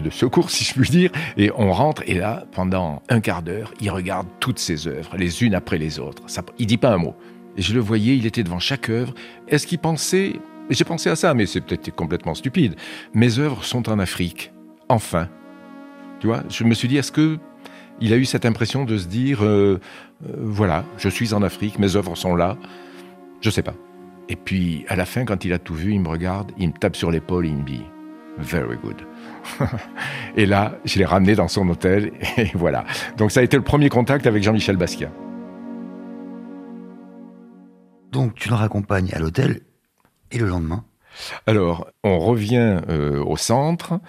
secours, 0.09 0.49
si 0.49 0.63
je 0.63 0.73
puis 0.73 0.89
dire, 0.89 1.11
et 1.35 1.51
on 1.55 1.71
rentre. 1.71 2.03
Et 2.07 2.13
là, 2.13 2.45
pendant 2.53 3.01
un 3.09 3.19
quart 3.19 3.41
d'heure, 3.41 3.73
il 3.81 3.89
regarde 3.89 4.27
toutes 4.39 4.59
ses 4.59 4.87
œuvres, 4.87 5.17
les 5.17 5.43
unes 5.43 5.55
après 5.55 5.77
les 5.77 5.99
autres. 5.99 6.23
Ça, 6.27 6.43
il 6.57 6.67
dit 6.67 6.77
pas 6.77 6.93
un 6.93 6.97
mot. 6.97 7.15
Et 7.57 7.61
je 7.61 7.73
le 7.73 7.79
voyais, 7.79 8.15
il 8.15 8.25
était 8.25 8.43
devant 8.43 8.59
chaque 8.59 8.89
œuvre. 8.89 9.13
Est-ce 9.47 9.67
qu'il 9.67 9.79
pensait 9.79 10.33
J'ai 10.69 10.85
pensé 10.85 11.09
à 11.09 11.15
ça, 11.15 11.33
mais 11.33 11.45
c'est 11.45 11.61
peut-être 11.61 11.89
complètement 11.95 12.35
stupide. 12.35 12.75
Mes 13.13 13.39
œuvres 13.39 13.65
sont 13.65 13.89
en 13.89 13.99
Afrique. 13.99 14.53
Enfin. 14.87 15.27
Tu 16.19 16.25
vois, 16.25 16.43
je 16.49 16.63
me 16.63 16.73
suis 16.73 16.87
dit, 16.87 16.97
est-ce 16.97 17.11
que 17.11 17.37
il 18.01 18.13
a 18.13 18.17
eu 18.17 18.25
cette 18.25 18.45
impression 18.45 18.85
de 18.85 18.97
se 18.97 19.07
dire 19.07 19.43
euh, 19.43 19.79
euh, 20.25 20.33
voilà, 20.37 20.83
je 20.97 21.09
suis 21.09 21.33
en 21.33 21.41
Afrique, 21.41 21.79
mes 21.79 21.95
œuvres 21.95 22.15
sont 22.15 22.35
là. 22.35 22.57
Je 23.41 23.49
sais 23.49 23.63
pas. 23.63 23.73
Et 24.29 24.35
puis, 24.35 24.85
à 24.89 24.95
la 24.95 25.05
fin, 25.05 25.25
quand 25.25 25.45
il 25.45 25.53
a 25.53 25.59
tout 25.59 25.73
vu, 25.73 25.93
il 25.93 26.01
me 26.01 26.09
regarde, 26.09 26.51
il 26.57 26.69
me 26.69 26.73
tape 26.73 26.95
sur 26.95 27.11
l'épaule, 27.11 27.47
il 27.47 27.55
me 27.55 27.63
dit 27.63 27.81
Very 28.37 28.77
good. 28.77 28.97
et 30.35 30.45
là, 30.45 30.77
je 30.85 30.99
l'ai 30.99 31.05
ramené 31.05 31.35
dans 31.35 31.47
son 31.47 31.67
hôtel, 31.69 32.11
et 32.37 32.51
voilà. 32.53 32.85
Donc, 33.17 33.31
ça 33.31 33.39
a 33.39 33.43
été 33.43 33.57
le 33.57 33.63
premier 33.63 33.89
contact 33.89 34.27
avec 34.27 34.43
Jean-Michel 34.43 34.77
Basquiat. 34.77 35.11
Donc, 38.11 38.35
tu 38.35 38.49
le 38.49 38.55
raccompagnes 38.55 39.11
à 39.13 39.19
l'hôtel, 39.19 39.61
et 40.31 40.39
le 40.39 40.47
lendemain? 40.47 40.83
Alors, 41.45 41.87
on 42.03 42.19
revient 42.19 42.79
euh, 42.89 43.23
au 43.23 43.37
centre 43.37 43.99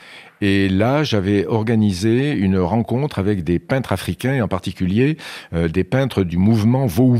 Et 0.40 0.68
là, 0.68 1.02
j'avais 1.02 1.46
organisé 1.46 2.32
une 2.32 2.58
rencontre 2.58 3.18
avec 3.18 3.44
des 3.44 3.58
peintres 3.58 3.92
africains, 3.92 4.34
et 4.34 4.42
en 4.42 4.48
particulier 4.48 5.16
euh, 5.52 5.68
des 5.68 5.84
peintres 5.84 6.22
du 6.22 6.36
mouvement 6.36 6.86
Vohu 6.86 7.18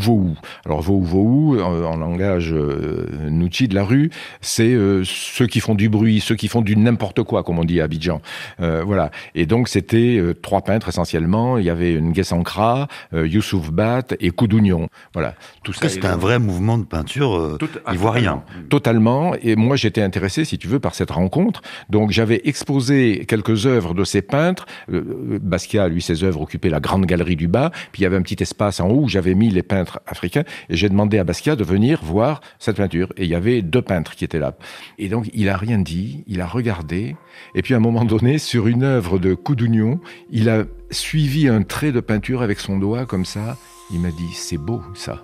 Alors 0.64 0.82
Vohu 0.82 1.60
en, 1.60 1.96
langage 1.96 2.52
euh, 2.52 3.06
de 3.28 3.74
la 3.74 3.84
rue, 3.84 4.10
c'est 4.40 4.74
euh, 4.74 5.02
ceux 5.04 5.46
qui 5.46 5.60
font 5.60 5.74
du 5.74 5.88
bruit, 5.88 6.20
ceux 6.20 6.36
qui 6.36 6.48
font 6.48 6.60
du 6.60 6.76
n'importe 6.76 7.22
quoi, 7.22 7.42
comme 7.42 7.58
on 7.58 7.64
dit 7.64 7.80
à 7.80 7.84
Abidjan. 7.84 8.20
Euh, 8.60 8.82
voilà. 8.84 9.10
Et 9.34 9.46
donc 9.46 9.68
c'était 9.68 10.22
trois 10.42 10.62
peintres 10.62 10.88
essentiellement. 10.88 11.58
Il 11.58 11.64
y 11.64 11.70
avait 11.70 12.00
Nguessankra, 12.00 12.88
Youssouf 13.12 13.70
Bat 13.70 14.14
et 14.20 14.30
Koudounion. 14.30 14.88
Voilà. 15.14 15.34
Tout 15.62 15.72
ça. 15.72 15.88
C'est 15.88 16.04
un 16.04 16.16
vrai 16.16 16.38
mouvement 16.38 16.78
de 16.78 16.84
peinture 16.84 17.58
ivoirien. 17.90 18.42
Totalement. 18.68 19.34
Et 19.42 19.56
moi, 19.56 19.76
j'étais 19.76 20.02
intéressé, 20.02 20.44
si 20.44 20.58
tu 20.58 20.68
veux, 20.68 20.80
par 20.80 20.94
cette 20.94 21.10
rencontre. 21.10 21.62
Donc 21.88 22.10
j'avais 22.10 22.42
exposé 22.44 23.07
quelques 23.16 23.66
œuvres 23.66 23.94
de 23.94 24.04
ces 24.04 24.22
peintres. 24.22 24.66
Euh, 24.92 25.38
Basquiat, 25.42 25.88
lui, 25.88 26.02
ses 26.02 26.24
œuvres 26.24 26.42
occupaient 26.42 26.70
la 26.70 26.80
grande 26.80 27.06
galerie 27.06 27.36
du 27.36 27.48
bas. 27.48 27.70
Puis 27.92 28.00
il 28.00 28.02
y 28.02 28.06
avait 28.06 28.16
un 28.16 28.22
petit 28.22 28.42
espace 28.42 28.80
en 28.80 28.88
haut 28.88 29.02
où 29.02 29.08
j'avais 29.08 29.34
mis 29.34 29.50
les 29.50 29.62
peintres 29.62 30.00
africains. 30.06 30.44
Et 30.68 30.76
j'ai 30.76 30.88
demandé 30.88 31.18
à 31.18 31.24
Basquiat 31.24 31.56
de 31.56 31.64
venir 31.64 32.00
voir 32.02 32.40
cette 32.58 32.76
peinture. 32.76 33.12
Et 33.16 33.24
il 33.24 33.30
y 33.30 33.34
avait 33.34 33.62
deux 33.62 33.82
peintres 33.82 34.14
qui 34.14 34.24
étaient 34.24 34.38
là. 34.38 34.54
Et 34.98 35.08
donc 35.08 35.30
il 35.32 35.48
a 35.48 35.56
rien 35.56 35.78
dit, 35.78 36.24
il 36.26 36.40
a 36.40 36.46
regardé. 36.46 37.16
Et 37.54 37.62
puis 37.62 37.74
à 37.74 37.76
un 37.76 37.80
moment 37.80 38.04
donné, 38.04 38.38
sur 38.38 38.66
une 38.66 38.82
œuvre 38.82 39.18
de 39.18 39.34
Coudounion, 39.34 40.00
il 40.30 40.48
a 40.48 40.64
suivi 40.90 41.48
un 41.48 41.62
trait 41.62 41.92
de 41.92 42.00
peinture 42.00 42.42
avec 42.42 42.60
son 42.60 42.78
doigt 42.78 43.06
comme 43.06 43.24
ça. 43.24 43.56
Il 43.92 44.00
m'a 44.00 44.10
dit, 44.10 44.32
c'est 44.34 44.58
beau 44.58 44.82
ça. 44.94 45.22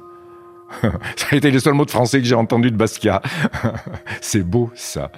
ça 1.16 1.26
a 1.30 1.36
été 1.36 1.50
le 1.50 1.58
seul 1.58 1.74
mot 1.74 1.84
de 1.84 1.90
français 1.90 2.20
que 2.20 2.26
j'ai 2.26 2.34
entendu 2.34 2.70
de 2.70 2.76
Basquiat. 2.76 3.22
c'est 4.20 4.42
beau 4.42 4.70
ça. 4.74 5.10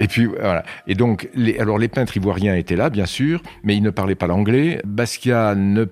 Et 0.00 0.08
puis 0.08 0.26
voilà. 0.26 0.64
Et 0.86 0.94
donc, 0.94 1.28
alors 1.58 1.78
les 1.78 1.88
peintres 1.88 2.16
ivoiriens 2.16 2.54
étaient 2.54 2.76
là, 2.76 2.90
bien 2.90 3.06
sûr, 3.06 3.42
mais 3.62 3.76
ils 3.76 3.82
ne 3.82 3.90
parlaient 3.90 4.14
pas 4.14 4.26
l'anglais. 4.26 4.80
Basquiat 4.84 5.54
ne 5.54 5.86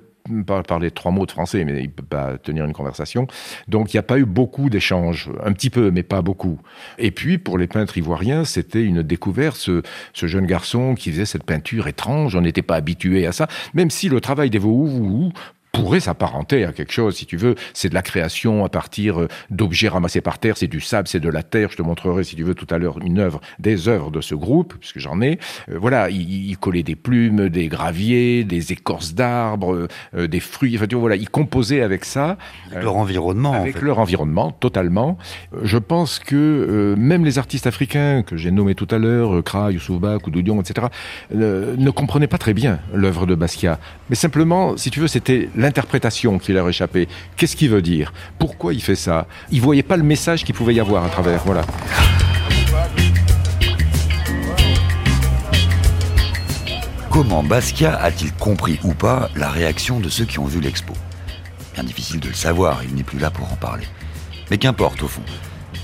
parlait 0.67 0.91
trois 0.91 1.11
mots 1.11 1.27
de 1.27 1.31
français, 1.31 1.65
mais 1.65 1.83
il 1.83 1.91
peut 1.91 2.03
pas 2.03 2.39
tenir 2.39 2.65
une 2.65 2.73
conversation. 2.73 3.27
Donc 3.69 3.93
il 3.93 3.97
n'y 3.97 4.01
a 4.01 4.05
pas 4.05 4.19
eu 4.19 4.25
beaucoup 4.25 4.71
d'échanges, 4.71 5.31
un 5.45 5.53
petit 5.53 5.71
peu, 5.71 5.91
mais 5.91 6.03
pas 6.03 6.23
beaucoup. 6.23 6.61
Et 6.99 7.11
puis 7.11 7.39
pour 7.39 7.59
les 7.59 7.67
peintres 7.67 7.97
ivoiriens, 7.99 8.45
c'était 8.45 8.83
une 8.83 9.03
découverte, 9.03 9.57
ce, 9.57 9.83
jeune 10.15 10.47
garçon 10.47 10.95
qui 10.95 11.11
faisait 11.11 11.25
cette 11.25 11.45
peinture 11.45 11.89
étrange, 11.89 12.37
on 12.37 12.43
n'était 12.43 12.63
pas 12.63 12.77
habitué 12.77 13.27
à 13.27 13.33
ça, 13.33 13.49
même 13.75 13.91
si 13.91 14.09
le 14.09 14.21
travail 14.21 14.51
des 14.51 14.59
pourrait 15.73 16.01
s'apparenter 16.01 16.65
à 16.65 16.73
quelque 16.73 16.93
chose, 16.93 17.17
si 17.17 17.27
tu 17.27 17.37
veux. 17.37 17.55
C'est 17.75 17.89
de 17.89 17.95
la 17.95 18.03
création 18.03 18.65
à 18.65 18.69
partir 18.69 19.21
euh, 19.21 19.29
d'objets 19.51 19.89
ramassés 19.89 20.21
par 20.21 20.39
terre, 20.39 20.57
c'est 20.57 20.67
du 20.67 20.81
sable, 20.81 21.09
c'est 21.09 21.21
de 21.21 21.29
la 21.29 21.43
terre. 21.43 21.71
Je 21.71 21.77
te 21.77 21.83
montrerai, 21.83 22.25
si 22.25 22.37
tu 22.37 22.43
veux, 22.43 22.55
tout 22.55 22.67
à 22.71 22.79
l'heure 22.79 22.99
une 23.03 23.19
œuvre, 23.19 23.41
des 23.59 23.89
œuvres 23.89 24.11
de 24.11 24.21
ce 24.21 24.35
groupe, 24.35 24.75
puisque 24.79 24.99
j'en 24.99 25.21
ai. 25.21 25.39
Euh, 25.69 25.79
voilà, 25.81 26.11
il, 26.11 26.51
il, 26.51 26.59
collait 26.59 26.83
des 26.83 26.97
plumes, 26.97 27.49
des 27.49 27.69
graviers, 27.69 28.45
des 28.45 28.73
écorces 28.73 29.15
d'arbres, 29.15 29.89
euh, 30.15 30.27
des 30.27 30.41
fruits. 30.41 30.77
Enfin, 30.77 30.87
tu 30.87 30.95
vois, 30.95 31.01
voilà, 31.01 31.17
ils 31.17 31.31
composaient 31.31 31.83
avec 31.83 32.05
ça. 32.05 32.37
Avec 32.71 32.83
leur 32.83 32.97
environnement. 32.97 33.53
Avec 33.53 33.81
leur 33.81 33.99
environnement, 33.99 34.51
totalement. 34.51 35.19
Je 35.63 35.79
pense 35.79 36.19
que 36.19 36.95
même 36.97 37.25
les 37.25 37.39
artistes 37.39 37.67
africains 37.67 38.23
que 38.23 38.37
j'ai 38.37 38.51
nommés 38.51 38.75
tout 38.75 38.89
à 38.91 38.99
l'heure, 38.99 39.43
Kra, 39.45 39.71
Youssouba, 39.73 40.19
Koudoudion, 40.19 40.61
etc., 40.61 40.89
ne 41.33 41.91
comprenaient 41.91 42.27
pas 42.27 42.39
très 42.39 42.55
bien 42.55 42.81
l'œuvre 42.93 43.27
de 43.27 43.35
Basquiat. 43.35 43.79
Mais 44.09 44.17
simplement, 44.17 44.77
si 44.77 44.91
tu 44.91 45.01
veux, 45.01 45.09
c'était 45.09 45.49
l'interprétation 45.61 46.39
qui 46.39 46.53
leur 46.53 46.69
échappait. 46.69 47.07
Qu'est-ce 47.37 47.55
qu'il 47.55 47.71
veut 47.71 47.83
dire? 47.83 48.13
Pourquoi 48.39 48.75
il 48.75 48.83
fait 48.83 48.97
ça? 48.97 49.27
Il 49.51 49.61
voyait 49.61 49.83
pas 49.83 49.97
le 49.97 50.03
message 50.03 50.45
qu'il 50.45 50.55
pouvait 50.55 50.75
y 50.75 50.81
avoir 50.81 51.05
à 51.05 51.09
travers. 51.09 51.43
Voilà. 51.45 51.63
Comment 57.11 57.43
Basquiat 57.43 57.97
a-t-il 58.01 58.33
compris 58.33 58.79
ou 58.85 58.95
pas 58.95 59.31
la 59.37 59.51
réaction 59.51 60.01
de 60.01 60.09
ceux 60.09 60.25
qui 60.25 60.39
ont 60.39 60.47
vu 60.47 60.61
l'expo? 60.61 60.95
Bien 61.75 61.85
difficile 61.85 62.21
de 62.21 62.29
le 62.29 62.35
savoir, 62.35 62.83
il 62.85 62.95
n'est 62.95 63.03
plus 63.03 63.19
là 63.19 63.31
pour 63.31 63.53
en 63.53 63.57
parler. 63.57 63.87
Mais 64.51 64.59
qu'importe 64.59 65.03
au 65.03 65.09
fond. 65.09 65.23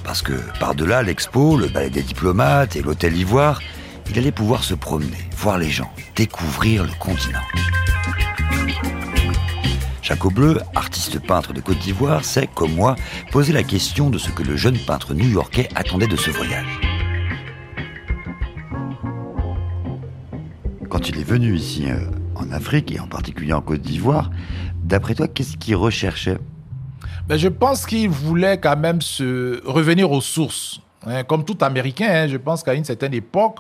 Parce 0.05 0.23
que 0.23 0.35
par-delà 0.61 1.03
l'expo, 1.03 1.57
le 1.57 1.67
ballet 1.67 1.91
des 1.91 2.03
diplomates 2.03 2.77
et 2.77 2.83
l'hôtel 2.83 3.17
Ivoire, 3.17 3.61
il 4.09 4.19
allait 4.19 4.33
pouvoir 4.33 4.63
se 4.63 4.75
promener, 4.75 5.29
voir 5.37 5.59
les 5.59 5.71
gens, 5.71 5.91
découvrir 6.15 6.85
le 6.85 6.93
continent. 6.99 7.41
Chaco 10.07 10.31
Bleu, 10.31 10.59
artiste 10.77 11.19
peintre 11.19 11.53
de 11.53 11.61
Côte 11.61 11.81
d'Ivoire, 11.81 12.25
sait, 12.25 12.49
comme 12.55 12.73
moi, 12.77 12.95
poser 13.33 13.53
la 13.53 13.65
question 13.65 14.09
de 14.09 14.19
ce 14.19 14.31
que 14.31 14.45
le 14.45 14.57
jeune 14.57 14.79
peintre 14.79 15.15
new-yorkais 15.15 15.69
attendait 15.75 16.07
de 16.07 16.15
ce 16.15 16.31
voyage. 16.31 16.81
Quand 20.89 21.09
il 21.09 21.19
est 21.19 21.25
venu 21.25 21.57
ici 21.57 21.91
euh, 21.91 22.07
en 22.37 22.53
Afrique 22.53 22.93
et 22.93 23.01
en 23.01 23.09
particulier 23.09 23.53
en 23.53 23.61
Côte 23.61 23.81
d'Ivoire, 23.81 24.31
d'après 24.85 25.17
toi, 25.17 25.27
qu'est-ce 25.27 25.57
qu'il 25.57 25.75
recherchait? 25.75 26.39
Ben, 27.27 27.37
Je 27.37 27.49
pense 27.49 27.85
qu'il 27.85 28.09
voulait 28.09 28.61
quand 28.61 28.77
même 28.77 29.03
se 29.03 29.61
revenir 29.67 30.13
aux 30.13 30.21
sources. 30.21 30.81
Hein. 31.05 31.25
comme 31.25 31.45
tout 31.45 31.59
Américain, 31.63 32.07
hein, 32.09 32.29
je 32.29 32.37
pense 32.37 32.63
qu'à 32.63 32.75
une 32.75 32.85
certaine 32.85 33.15
époque, 33.15 33.59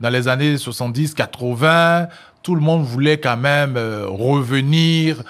dans 0.00 0.08
les 0.08 0.26
années 0.26 0.56
70-80, 0.56 2.08
tout 2.42 2.54
le 2.54 2.62
monde 2.62 2.82
voulait 2.82 3.18
quand 3.18 3.36
même 3.36 3.76
euh, 3.76 4.06
revenir 4.08 5.22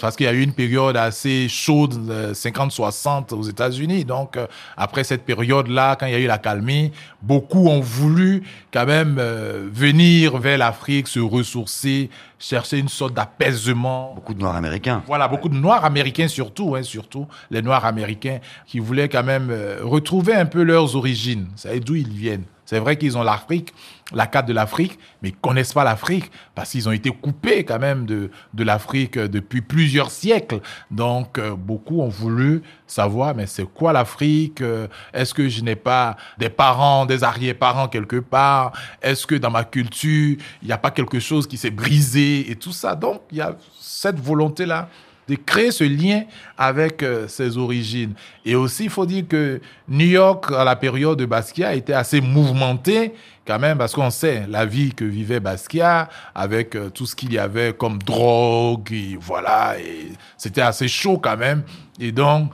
parce 0.00 0.16
qu'il 0.16 0.26
y 0.26 0.28
a 0.28 0.32
eu 0.32 0.42
une 0.42 0.52
période 0.52 0.96
assez 0.96 1.48
chaude, 1.48 1.94
50-60 2.32 3.34
aux 3.34 3.42
États-Unis. 3.42 4.04
Donc, 4.04 4.36
euh, 4.36 4.46
après 4.76 5.04
cette 5.04 5.24
période-là, 5.24 5.96
quand 5.96 6.06
il 6.06 6.12
y 6.12 6.16
a 6.16 6.18
eu 6.18 6.26
la 6.26 6.38
calmie, 6.38 6.92
beaucoup 7.22 7.68
ont 7.68 7.80
voulu 7.80 8.42
quand 8.72 8.86
même 8.86 9.16
euh, 9.18 9.68
venir 9.72 10.38
vers 10.38 10.58
l'Afrique, 10.58 11.06
se 11.06 11.20
ressourcer, 11.20 12.10
chercher 12.38 12.78
une 12.78 12.88
sorte 12.88 13.14
d'apaisement. 13.14 14.12
Beaucoup 14.14 14.34
de 14.34 14.40
Noirs 14.40 14.56
américains. 14.56 15.02
Voilà, 15.06 15.28
beaucoup 15.28 15.48
de 15.48 15.56
Noirs 15.56 15.84
américains 15.84 16.28
surtout, 16.28 16.74
hein, 16.74 16.82
surtout 16.82 17.26
les 17.50 17.62
Noirs 17.62 17.84
américains 17.84 18.38
qui 18.66 18.80
voulaient 18.80 19.08
quand 19.08 19.24
même 19.24 19.48
euh, 19.50 19.78
retrouver 19.82 20.34
un 20.34 20.46
peu 20.46 20.62
leurs 20.62 20.96
origines, 20.96 21.48
c'est 21.56 21.80
d'où 21.80 21.94
ils 21.94 22.08
viennent. 22.08 22.44
C'est 22.68 22.80
vrai 22.80 22.98
qu'ils 22.98 23.16
ont 23.16 23.22
l'Afrique, 23.22 23.72
la 24.12 24.26
carte 24.26 24.46
de 24.46 24.52
l'Afrique, 24.52 24.98
mais 25.22 25.30
ils 25.30 25.36
connaissent 25.36 25.72
pas 25.72 25.84
l'Afrique 25.84 26.30
parce 26.54 26.72
qu'ils 26.72 26.86
ont 26.86 26.92
été 26.92 27.08
coupés 27.08 27.64
quand 27.64 27.78
même 27.78 28.04
de, 28.04 28.30
de 28.52 28.62
l'Afrique 28.62 29.16
depuis 29.18 29.62
plusieurs 29.62 30.10
siècles. 30.10 30.60
Donc, 30.90 31.38
euh, 31.38 31.56
beaucoup 31.56 32.02
ont 32.02 32.10
voulu 32.10 32.60
savoir, 32.86 33.34
mais 33.34 33.46
c'est 33.46 33.64
quoi 33.64 33.94
l'Afrique 33.94 34.60
euh, 34.60 34.86
Est-ce 35.14 35.32
que 35.32 35.48
je 35.48 35.62
n'ai 35.62 35.76
pas 35.76 36.18
des 36.36 36.50
parents, 36.50 37.06
des 37.06 37.24
arrière-parents 37.24 37.88
quelque 37.88 38.20
part 38.20 38.72
Est-ce 39.00 39.26
que 39.26 39.36
dans 39.36 39.50
ma 39.50 39.64
culture, 39.64 40.36
il 40.60 40.66
n'y 40.66 40.72
a 40.72 40.78
pas 40.78 40.90
quelque 40.90 41.20
chose 41.20 41.46
qui 41.46 41.56
s'est 41.56 41.70
brisé 41.70 42.50
et 42.50 42.56
tout 42.56 42.72
ça 42.72 42.94
Donc, 42.94 43.22
il 43.30 43.38
y 43.38 43.40
a 43.40 43.56
cette 43.80 44.20
volonté-là 44.20 44.90
de 45.28 45.34
créer 45.34 45.70
ce 45.70 45.84
lien 45.84 46.22
avec 46.56 47.02
euh, 47.02 47.28
ses 47.28 47.58
origines. 47.58 48.14
Et 48.44 48.54
aussi, 48.54 48.84
il 48.84 48.90
faut 48.90 49.06
dire 49.06 49.24
que 49.28 49.60
New 49.88 50.06
York, 50.06 50.50
à 50.52 50.64
la 50.64 50.74
période 50.74 51.18
de 51.18 51.26
Basquiat, 51.26 51.74
était 51.74 51.92
assez 51.92 52.20
mouvementé 52.20 53.12
quand 53.46 53.58
même, 53.58 53.78
parce 53.78 53.94
qu'on 53.94 54.10
sait 54.10 54.44
la 54.48 54.66
vie 54.66 54.92
que 54.94 55.04
vivait 55.04 55.40
Basquiat 55.40 56.08
avec 56.34 56.74
euh, 56.74 56.90
tout 56.90 57.06
ce 57.06 57.14
qu'il 57.14 57.32
y 57.32 57.38
avait 57.38 57.72
comme 57.72 57.98
drogue, 57.98 58.90
et 58.92 59.18
voilà, 59.20 59.78
et 59.78 60.12
c'était 60.36 60.62
assez 60.62 60.88
chaud 60.88 61.18
quand 61.18 61.36
même. 61.36 61.62
Et 62.00 62.12
donc, 62.12 62.50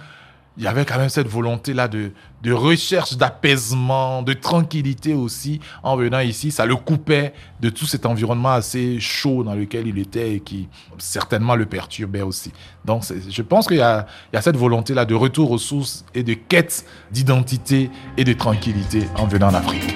il 0.56 0.62
y 0.62 0.66
avait 0.68 0.84
quand 0.84 0.98
même 0.98 1.08
cette 1.08 1.26
volonté-là 1.26 1.88
de, 1.88 2.12
de 2.42 2.52
recherche 2.52 3.16
d'apaisement, 3.16 4.22
de 4.22 4.34
tranquillité 4.34 5.12
aussi 5.12 5.60
en 5.82 5.96
venant 5.96 6.20
ici. 6.20 6.52
Ça 6.52 6.64
le 6.64 6.76
coupait 6.76 7.34
de 7.60 7.70
tout 7.70 7.86
cet 7.86 8.06
environnement 8.06 8.52
assez 8.52 9.00
chaud 9.00 9.42
dans 9.42 9.54
lequel 9.54 9.88
il 9.88 9.98
était 9.98 10.34
et 10.34 10.40
qui 10.40 10.68
certainement 10.98 11.56
le 11.56 11.66
perturbait 11.66 12.22
aussi. 12.22 12.52
Donc 12.84 13.02
je 13.28 13.42
pense 13.42 13.66
qu'il 13.66 13.78
y, 13.78 13.80
y 13.80 13.82
a, 13.82 14.06
cette 14.40 14.56
volonté-là 14.56 15.04
de 15.04 15.14
retour 15.14 15.50
aux 15.50 15.58
sources 15.58 16.04
et 16.14 16.22
de 16.22 16.34
quête 16.34 16.84
d'identité 17.10 17.90
et 18.16 18.22
de 18.22 18.32
tranquillité 18.32 19.08
en 19.16 19.26
venant 19.26 19.48
en 19.48 19.54
Afrique. 19.54 19.94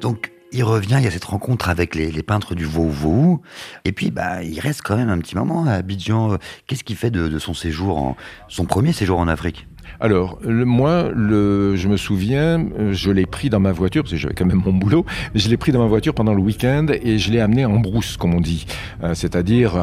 Donc, 0.00 0.30
il 0.52 0.64
revient, 0.64 0.96
il 0.98 1.04
y 1.04 1.06
a 1.06 1.10
cette 1.10 1.24
rencontre 1.24 1.68
avec 1.68 1.94
les, 1.94 2.22
peintres 2.22 2.54
du 2.54 2.64
Vau 2.64 3.42
et 3.84 3.92
puis 3.92 4.10
bah 4.10 4.42
il 4.42 4.58
reste 4.60 4.82
quand 4.82 4.96
même 4.96 5.10
un 5.10 5.18
petit 5.18 5.36
moment 5.36 5.66
à 5.66 5.72
Abidjan. 5.72 6.38
Qu'est-ce 6.66 6.84
qu'il 6.84 6.96
fait 6.96 7.10
de, 7.10 7.28
de, 7.28 7.38
son 7.38 7.54
séjour, 7.54 7.98
en, 7.98 8.16
son 8.48 8.64
premier 8.64 8.92
séjour 8.92 9.18
en 9.18 9.28
Afrique? 9.28 9.66
Alors, 10.00 10.38
moi, 10.44 11.10
le, 11.14 11.76
je 11.76 11.88
me 11.88 11.96
souviens, 11.96 12.66
je 12.90 13.10
l'ai 13.10 13.26
pris 13.26 13.50
dans 13.50 13.60
ma 13.60 13.72
voiture, 13.72 14.02
parce 14.02 14.12
que 14.12 14.18
j'avais 14.18 14.34
quand 14.34 14.46
même 14.46 14.62
mon 14.64 14.72
boulot, 14.72 15.04
je 15.34 15.48
l'ai 15.48 15.56
pris 15.56 15.72
dans 15.72 15.80
ma 15.80 15.86
voiture 15.86 16.14
pendant 16.14 16.34
le 16.34 16.40
week-end 16.40 16.86
et 17.02 17.18
je 17.18 17.30
l'ai 17.32 17.40
amené 17.40 17.64
en 17.64 17.78
brousse, 17.78 18.16
comme 18.16 18.34
on 18.34 18.40
dit, 18.40 18.66
euh, 19.02 19.14
c'est-à-dire 19.14 19.76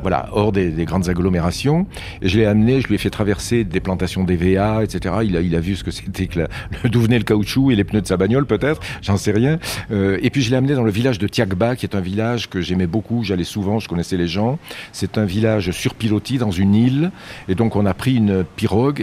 voilà, 0.00 0.28
hors 0.32 0.52
des, 0.52 0.70
grandes 0.84 1.08
agglomérations. 1.08 1.86
Je 2.22 2.38
l'ai 2.38 2.46
amené, 2.46 2.80
je 2.80 2.88
lui 2.88 2.94
ai 2.94 2.98
fait 2.98 3.10
traverser 3.10 3.64
des 3.64 3.80
plantations 3.80 4.24
d'EVA, 4.24 4.82
etc. 4.82 5.16
Il 5.24 5.36
a, 5.36 5.40
il 5.40 5.54
a 5.54 5.60
vu 5.60 5.76
ce 5.76 5.84
que 5.84 5.90
c'était 5.90 6.26
que 6.26 6.40
d'où 6.88 7.00
venait 7.00 7.18
le 7.18 7.24
caoutchouc 7.24 7.70
et 7.70 7.76
les 7.76 7.84
pneus 7.84 8.00
de 8.00 8.06
sa 8.06 8.16
bagnole, 8.16 8.46
peut-être, 8.46 8.80
j'en 9.02 9.16
sais 9.16 9.32
rien. 9.32 9.58
Euh, 9.90 10.18
et 10.22 10.30
puis 10.30 10.42
je 10.42 10.50
l'ai 10.50 10.56
amené 10.56 10.74
dans 10.74 10.84
le 10.84 10.90
village 10.90 11.18
de 11.18 11.28
Tiagba, 11.28 11.76
qui 11.76 11.86
est 11.86 11.94
un 11.94 12.00
village 12.00 12.48
que 12.48 12.60
j'aimais 12.60 12.86
beaucoup, 12.86 13.24
j'allais 13.24 13.44
souvent, 13.44 13.78
je 13.78 13.88
connaissais 13.88 14.16
les 14.16 14.28
gens. 14.28 14.58
C'est 14.92 15.18
un 15.18 15.24
village 15.24 15.70
sur 15.70 15.94
pilotis 15.94 16.38
dans 16.38 16.50
une 16.50 16.74
île, 16.74 17.10
et 17.48 17.54
donc 17.54 17.76
on 17.76 17.86
a 17.86 17.94
pris 17.94 18.16
une 18.16 18.44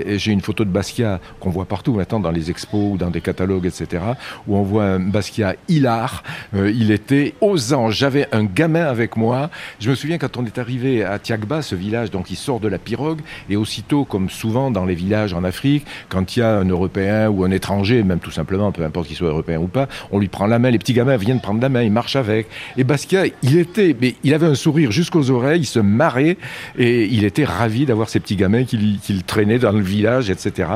Et 0.06 0.18
j'ai 0.18 0.32
une 0.32 0.42
photo 0.42 0.64
de 0.64 0.70
Basquiat 0.70 1.20
qu'on 1.40 1.50
voit 1.50 1.66
partout 1.66 1.94
maintenant 1.94 2.20
dans 2.20 2.32
les 2.32 2.50
expos 2.50 2.94
ou 2.94 2.98
dans 2.98 3.10
des 3.10 3.22
catalogues, 3.22 3.66
etc. 3.66 4.04
Où 4.48 4.56
on 4.56 4.64
voit 4.64 4.86
un 4.86 5.00
Basquiat 5.00 5.56
hilar. 5.68 6.24
Euh, 6.56 6.72
il 6.72 6.92
était 6.92 7.34
osant. 7.42 7.90
J'avais 7.90 8.28
un 8.32 8.46
gamin 8.46 8.86
avec 8.86 9.18
moi. 9.18 9.50
Je 9.80 9.90
me 9.90 9.96
souviens 9.96 10.18
quand 10.18 10.38
on 10.38 10.46
est 10.46 10.58
arrivé 10.58 11.04
à 11.04 11.20
Tiagba, 11.20 11.62
ce 11.62 11.76
village, 11.76 12.12
donc 12.12 12.32
il 12.32 12.38
sort 12.38 12.60
de 12.60 12.68
la 12.68 12.78
pirogue. 12.78 13.20
Et 13.50 13.58
aussitôt, 13.58 14.06
comme 14.06 14.30
souvent 14.30 14.72
dans 14.72 14.86
les 14.86 14.96
villages 14.96 15.34
en 15.34 15.44
Afrique, 15.44 15.86
quand 16.08 16.36
il 16.36 16.40
y 16.40 16.44
a 16.44 16.58
un 16.58 16.66
Européen 16.66 17.30
ou 17.30 17.44
un 17.44 17.52
étranger, 17.52 18.04
même 18.04 18.20
tout 18.20 18.32
simplement, 18.32 18.72
peu 18.72 18.84
importe 18.86 19.08
qu'il 19.08 19.18
soit 19.18 19.28
européen 19.28 19.60
ou 19.60 19.68
pas, 19.68 19.88
on 20.12 20.20
lui 20.20 20.30
prend 20.30 20.48
la 20.48 20.60
main. 20.60 20.72
Les 20.72 20.80
petits 20.80 20.94
gamins 20.94 21.18
viennent 21.18 21.42
prendre 21.42 21.62
la 21.62 21.70
main, 21.70 21.84
ils 21.84 21.92
marchent 21.92 22.16
avec. 22.16 22.48
Et 22.78 22.86
Basquiat, 22.86 23.26
il 23.44 23.58
était, 23.58 23.96
mais 24.00 24.16
il 24.24 24.34
avait 24.34 24.48
un 24.48 24.56
sourire 24.56 24.92
jusqu'aux 24.92 25.30
oreilles, 25.30 25.62
il 25.62 25.66
se 25.66 25.80
marrait 25.80 26.38
et 26.78 27.06
il 27.06 27.26
était 27.26 27.44
ravi 27.44 27.86
d'avoir 27.86 28.08
ces 28.08 28.20
petits 28.20 28.38
gamins 28.38 28.64
qu'il 28.64 29.00
qui 29.00 29.24
traînait 29.24 29.57
dans 29.60 29.72
le 29.72 29.82
village, 29.82 30.30
etc. 30.30 30.70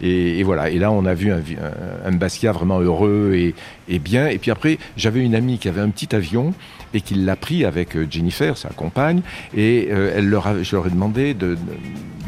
Et, 0.00 0.42
voilà. 0.42 0.70
Et 0.70 0.78
là, 0.78 0.90
on 0.90 1.04
a 1.04 1.14
vu 1.14 1.30
un, 1.30 1.42
un, 2.04 2.12
vraiment 2.52 2.80
heureux 2.80 3.34
et 3.88 3.98
bien. 3.98 4.28
Et 4.28 4.38
puis 4.38 4.50
après, 4.50 4.78
j'avais 4.96 5.20
une 5.20 5.34
amie 5.34 5.58
qui 5.58 5.68
avait 5.68 5.80
un 5.80 5.90
petit 5.90 6.14
avion 6.14 6.54
et 6.94 7.00
qui 7.00 7.14
l'a 7.14 7.36
pris 7.36 7.64
avec 7.64 7.96
euh, 7.96 8.06
Jennifer, 8.10 8.56
sa 8.56 8.70
compagne, 8.70 9.20
et 9.56 9.88
euh, 9.90 10.14
elle 10.16 10.28
leur 10.28 10.62
je 10.62 10.76
leur 10.76 10.86
ai 10.86 10.90
demandé 10.90 11.34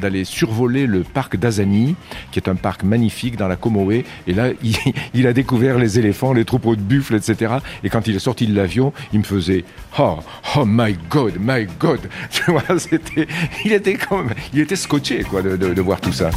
d'aller 0.00 0.24
survoler 0.24 0.86
le 0.86 1.02
parc 1.02 1.36
d'Azani, 1.36 1.94
qui 2.32 2.38
est 2.38 2.48
un 2.48 2.54
parc 2.54 2.82
magnifique 2.82 3.36
dans 3.36 3.48
la 3.48 3.56
Comoé. 3.56 4.04
Et 4.26 4.32
là, 4.32 4.48
il, 5.14 5.26
a 5.26 5.32
découvert 5.32 5.78
les 5.78 5.98
éléphants, 5.98 6.32
les 6.32 6.44
troupeaux 6.44 6.76
de 6.76 6.80
buffles, 6.80 7.14
etc. 7.16 7.54
Et 7.84 7.90
quand 7.90 8.06
il 8.06 8.16
est 8.16 8.20
sorti 8.20 8.46
de 8.46 8.54
l'avion, 8.54 8.92
il 9.12 9.20
me 9.20 9.24
faisait 9.24 9.64
Oh, 9.98 10.18
oh 10.56 10.64
my 10.66 10.96
God, 11.08 11.34
my 11.40 11.66
God. 11.78 12.00
Tu 12.30 12.50
vois, 12.50 12.62
c'était, 12.78 13.26
il 13.64 13.72
était 13.72 13.94
comme, 13.94 14.30
il 14.52 14.60
était 14.60 14.76
scotché 14.76 15.22
quoi 15.24 15.42
de 15.42 15.80
voir 15.80 16.00
tout 16.00 16.12
ça. 16.12 16.30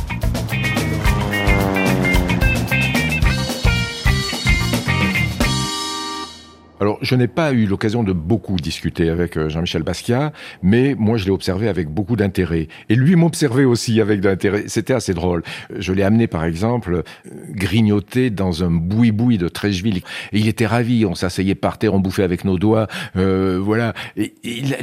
Je 7.03 7.15
n'ai 7.15 7.27
pas 7.27 7.51
eu 7.51 7.65
l'occasion 7.65 8.01
de 8.01 8.13
beaucoup 8.13 8.55
discuter 8.55 9.09
avec 9.09 9.35
euh, 9.35 9.49
Jean-Michel 9.49 9.83
Basquiat, 9.83 10.31
mais 10.61 10.95
moi, 10.97 11.17
je 11.17 11.25
l'ai 11.25 11.31
observé 11.31 11.67
avec 11.67 11.89
beaucoup 11.89 12.15
d'intérêt. 12.15 12.69
Et 12.87 12.95
lui 12.95 13.17
m'observait 13.17 13.65
aussi 13.65 13.99
avec 13.99 14.21
d'intérêt. 14.21 14.63
C'était 14.67 14.93
assez 14.93 15.13
drôle. 15.13 15.43
Je 15.77 15.91
l'ai 15.91 16.03
amené, 16.03 16.27
par 16.27 16.45
exemple, 16.45 16.93
euh, 16.93 17.29
grignoter 17.49 18.29
dans 18.29 18.63
un 18.63 18.71
boui-boui 18.71 19.37
de 19.37 19.49
Trècheville. 19.49 19.97
Et 20.31 20.39
il 20.39 20.47
était 20.47 20.65
ravi. 20.65 21.05
On 21.05 21.13
s'asseyait 21.13 21.55
par 21.55 21.77
terre, 21.77 21.93
on 21.93 21.99
bouffait 21.99 22.23
avec 22.23 22.45
nos 22.45 22.57
doigts. 22.57 22.87
Euh, 23.17 23.59
voilà. 23.61 23.93
Et, 24.15 24.33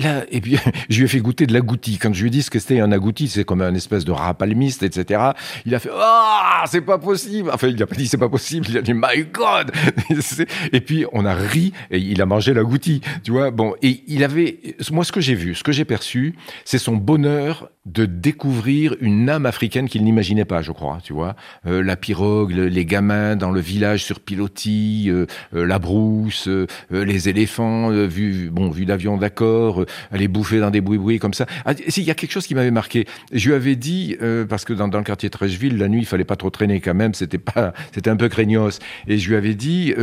là, 0.02 0.24
et 0.30 0.42
puis, 0.42 0.58
je 0.90 0.98
lui 0.98 1.06
ai 1.06 1.08
fait 1.08 1.20
goûter 1.20 1.46
de 1.46 1.54
l'agouti. 1.54 1.96
Quand 1.96 2.12
je 2.12 2.20
lui 2.20 2.28
ai 2.28 2.30
dit 2.30 2.42
ce 2.42 2.50
que 2.50 2.58
c'était 2.58 2.80
un 2.80 2.92
agouti, 2.92 3.28
c'est 3.28 3.44
comme 3.44 3.62
un 3.62 3.74
espèce 3.74 4.04
de 4.04 4.12
rat 4.12 4.34
palmiste, 4.34 4.82
etc. 4.82 5.22
Il 5.64 5.74
a 5.74 5.78
fait, 5.78 5.90
ah, 5.94 6.64
c'est 6.66 6.82
pas 6.82 6.98
possible. 6.98 7.50
Enfin, 7.50 7.68
il 7.68 7.76
n'a 7.76 7.86
pas 7.86 7.96
dit 7.96 8.06
c'est 8.06 8.18
pas 8.18 8.28
possible. 8.28 8.66
Il 8.68 8.76
a 8.76 8.82
dit, 8.82 8.92
my 8.92 9.24
God. 9.32 9.72
et 10.74 10.80
puis, 10.82 11.06
on 11.14 11.24
a 11.24 11.34
ri 11.34 11.72
il 12.10 12.20
a 12.20 12.26
mangé 12.26 12.52
la 12.52 12.62
goutti, 12.62 13.00
tu 13.22 13.30
vois. 13.30 13.50
Bon, 13.50 13.74
et 13.82 14.02
il 14.06 14.24
avait, 14.24 14.58
moi, 14.90 15.04
ce 15.04 15.12
que 15.12 15.20
j'ai 15.20 15.34
vu, 15.34 15.54
ce 15.54 15.62
que 15.62 15.72
j'ai 15.72 15.84
perçu, 15.84 16.34
c'est 16.64 16.78
son 16.78 16.96
bonheur 16.96 17.70
de 17.86 18.04
découvrir 18.04 18.94
une 19.00 19.30
âme 19.30 19.46
africaine 19.46 19.88
qu'il 19.88 20.04
n'imaginait 20.04 20.44
pas, 20.44 20.60
je 20.60 20.70
crois, 20.70 20.98
tu 21.02 21.14
vois. 21.14 21.34
Euh, 21.66 21.82
la 21.82 21.96
pirogue, 21.96 22.52
les 22.52 22.84
gamins 22.84 23.36
dans 23.36 23.50
le 23.50 23.60
village 23.60 24.04
sur 24.04 24.20
pilotis, 24.20 25.06
euh, 25.08 25.24
euh, 25.54 25.64
la 25.64 25.78
brousse, 25.78 26.48
les 26.90 27.28
éléphants 27.28 27.90
vus, 27.90 28.50
bon, 28.50 28.70
vus 28.70 28.84
d'avion, 28.84 29.16
d'accord, 29.16 29.84
aller 30.12 30.28
bouffer 30.28 30.60
dans 30.60 30.70
des 30.70 30.80
bouis 30.80 31.18
comme 31.18 31.32
ça. 31.32 31.46
Ah, 31.64 31.72
il 31.72 32.02
y 32.02 32.10
a 32.10 32.14
quelque 32.14 32.32
chose 32.32 32.46
qui 32.46 32.54
m'avait 32.54 32.70
marqué. 32.70 33.06
Je 33.32 33.48
lui 33.48 33.54
avais 33.54 33.76
dit, 33.76 34.16
parce 34.48 34.64
que 34.64 34.72
dans, 34.72 34.88
dans 34.88 34.98
le 34.98 35.04
quartier 35.04 35.28
de 35.28 35.32
Trècheville, 35.32 35.76
la 35.78 35.88
nuit, 35.88 36.00
il 36.00 36.06
fallait 36.06 36.24
pas 36.24 36.36
trop 36.36 36.50
traîner 36.50 36.80
quand 36.80 36.94
même, 36.94 37.14
c'était 37.14 37.38
pas, 37.38 37.72
c'était 37.92 38.10
un 38.10 38.16
peu 38.16 38.28
craignos. 38.28 38.78
Et 39.06 39.18
je 39.18 39.28
lui 39.28 39.36
avais 39.36 39.54
dit, 39.54 39.94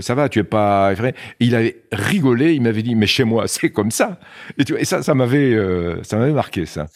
ça 0.00 0.14
va, 0.14 0.28
tu 0.28 0.38
es 0.38 0.44
pas 0.44 0.94
il 1.40 1.54
avait 1.54 1.82
rigolé, 1.92 2.54
il 2.54 2.62
m'avait 2.62 2.82
dit, 2.82 2.94
mais 2.94 3.06
chez 3.06 3.24
moi, 3.24 3.46
c'est 3.48 3.70
comme 3.70 3.90
ça. 3.90 4.18
Et, 4.58 4.84
ça, 4.84 5.02
ça 5.02 5.14
m'avait, 5.14 5.56
ça 6.02 6.16
m'avait 6.16 6.32
marqué, 6.32 6.66
ça. 6.66 6.86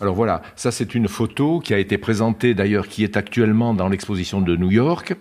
Alors 0.00 0.14
voilà, 0.14 0.42
ça 0.54 0.70
c'est 0.70 0.94
une 0.94 1.08
photo 1.08 1.58
qui 1.58 1.74
a 1.74 1.78
été 1.78 1.98
présentée 1.98 2.54
d'ailleurs, 2.54 2.86
qui 2.86 3.02
est 3.02 3.16
actuellement 3.16 3.74
dans 3.74 3.88
l'exposition 3.88 4.40
de 4.40 4.54
New 4.54 4.70
York 4.70 5.16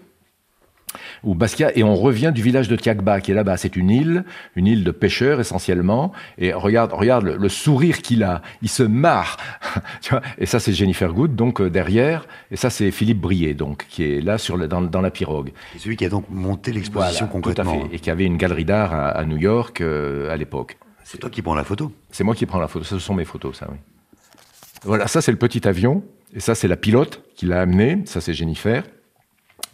ou 1.24 1.36
et 1.76 1.84
on 1.84 1.96
revient 1.96 2.32
du 2.34 2.42
village 2.42 2.68
de 2.68 2.76
Tiagba, 2.76 3.22
qui 3.22 3.32
est 3.32 3.34
là-bas. 3.34 3.58
C'est 3.58 3.76
une 3.76 3.90
île, 3.90 4.24
une 4.56 4.68
île 4.68 4.84
de 4.84 4.92
pêcheurs 4.92 5.40
essentiellement. 5.40 6.12
Et 6.38 6.54
regarde, 6.54 6.94
regarde 6.94 7.26
le, 7.26 7.50
sourire 7.50 8.02
qu'il 8.02 8.24
a. 8.24 8.42
Il 8.62 8.70
se 8.70 8.84
marre. 8.84 9.38
tu 10.02 10.12
vois 10.12 10.22
et 10.38 10.46
ça, 10.46 10.60
c'est 10.60 10.74
Jennifer 10.74 11.14
Good, 11.14 11.36
donc 11.36 11.62
euh, 11.62 11.70
derrière. 11.70 12.28
Et 12.52 12.56
ça, 12.56 12.70
c'est 12.70 12.92
Philippe 12.92 13.20
Brier, 13.20 13.54
donc, 13.54 13.86
qui 13.90 14.04
est 14.04 14.22
là 14.22 14.38
sur 14.38 14.58
dans, 14.68 15.02
la 15.02 15.12
pirogue. 15.12 15.52
C'est 15.74 15.80
celui 15.80 15.96
qui 15.96 16.06
a 16.06 16.10
donc 16.10 16.26
monté 16.30 16.72
l'exposition 16.72 17.28
concrètement. 17.28 17.80
Tout 17.80 17.86
à 17.86 17.90
fait. 17.90 17.96
Et 17.96 18.00
qui 18.00 18.10
avait 18.10 18.26
une 18.26 18.38
galerie 18.38 18.66
d'art 18.66 18.94
à, 18.94 19.24
New 19.26 19.38
York 19.38 19.82
euh, 19.82 20.32
à 20.32 20.38
l'époque. 20.38 20.78
C'est 21.04 21.18
toi 21.18 21.30
qui 21.30 21.42
prends 21.42 21.56
la 21.56 21.64
photo 21.64 21.92
C'est 22.12 22.24
moi 22.24 22.36
qui 22.36 22.46
prends 22.46 22.60
la 22.60 22.68
photo. 22.68 22.84
Ce 22.84 23.00
sont 23.00 23.14
mes 23.14 23.26
photos, 23.26 23.58
ça, 23.58 23.68
oui. 23.72 23.78
Voilà, 24.84 25.08
ça 25.08 25.22
c'est 25.22 25.32
le 25.32 25.38
petit 25.38 25.68
avion, 25.68 26.04
et 26.34 26.40
ça 26.40 26.54
c'est 26.54 26.68
la 26.68 26.78
pilote 26.78 27.24
qui 27.36 27.46
l'a 27.46 27.62
amené, 27.62 28.04
ça 28.06 28.22
c'est 28.22 28.34
Jennifer. 28.34 28.84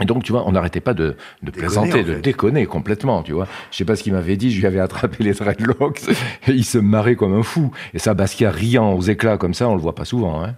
Et 0.01 0.05
donc, 0.05 0.23
tu 0.23 0.31
vois, 0.31 0.47
on 0.47 0.51
n'arrêtait 0.51 0.81
pas 0.81 0.93
de, 0.93 1.15
de 1.43 1.51
plaisanter, 1.51 2.03
de 2.03 2.15
déconner 2.15 2.65
complètement, 2.65 3.21
tu 3.21 3.33
vois. 3.33 3.47
Je 3.71 3.77
sais 3.77 3.85
pas 3.85 3.95
ce 3.95 4.03
qu'il 4.03 4.13
m'avait 4.13 4.37
dit, 4.37 4.51
je 4.51 4.59
lui 4.59 4.65
avais 4.65 4.79
attrapé 4.79 5.23
les 5.23 5.33
dreadlocks, 5.33 6.01
et 6.47 6.51
il 6.51 6.65
se 6.65 6.77
marrait 6.77 7.15
comme 7.15 7.33
un 7.33 7.43
fou. 7.43 7.71
Et 7.93 7.99
ça, 7.99 8.13
Basquiat 8.13 8.51
riant 8.51 8.93
aux 8.93 9.01
éclats 9.01 9.37
comme 9.37 9.53
ça, 9.53 9.69
on 9.69 9.75
le 9.75 9.81
voit 9.81 9.95
pas 9.95 10.05
souvent, 10.05 10.43
hein. 10.43 10.55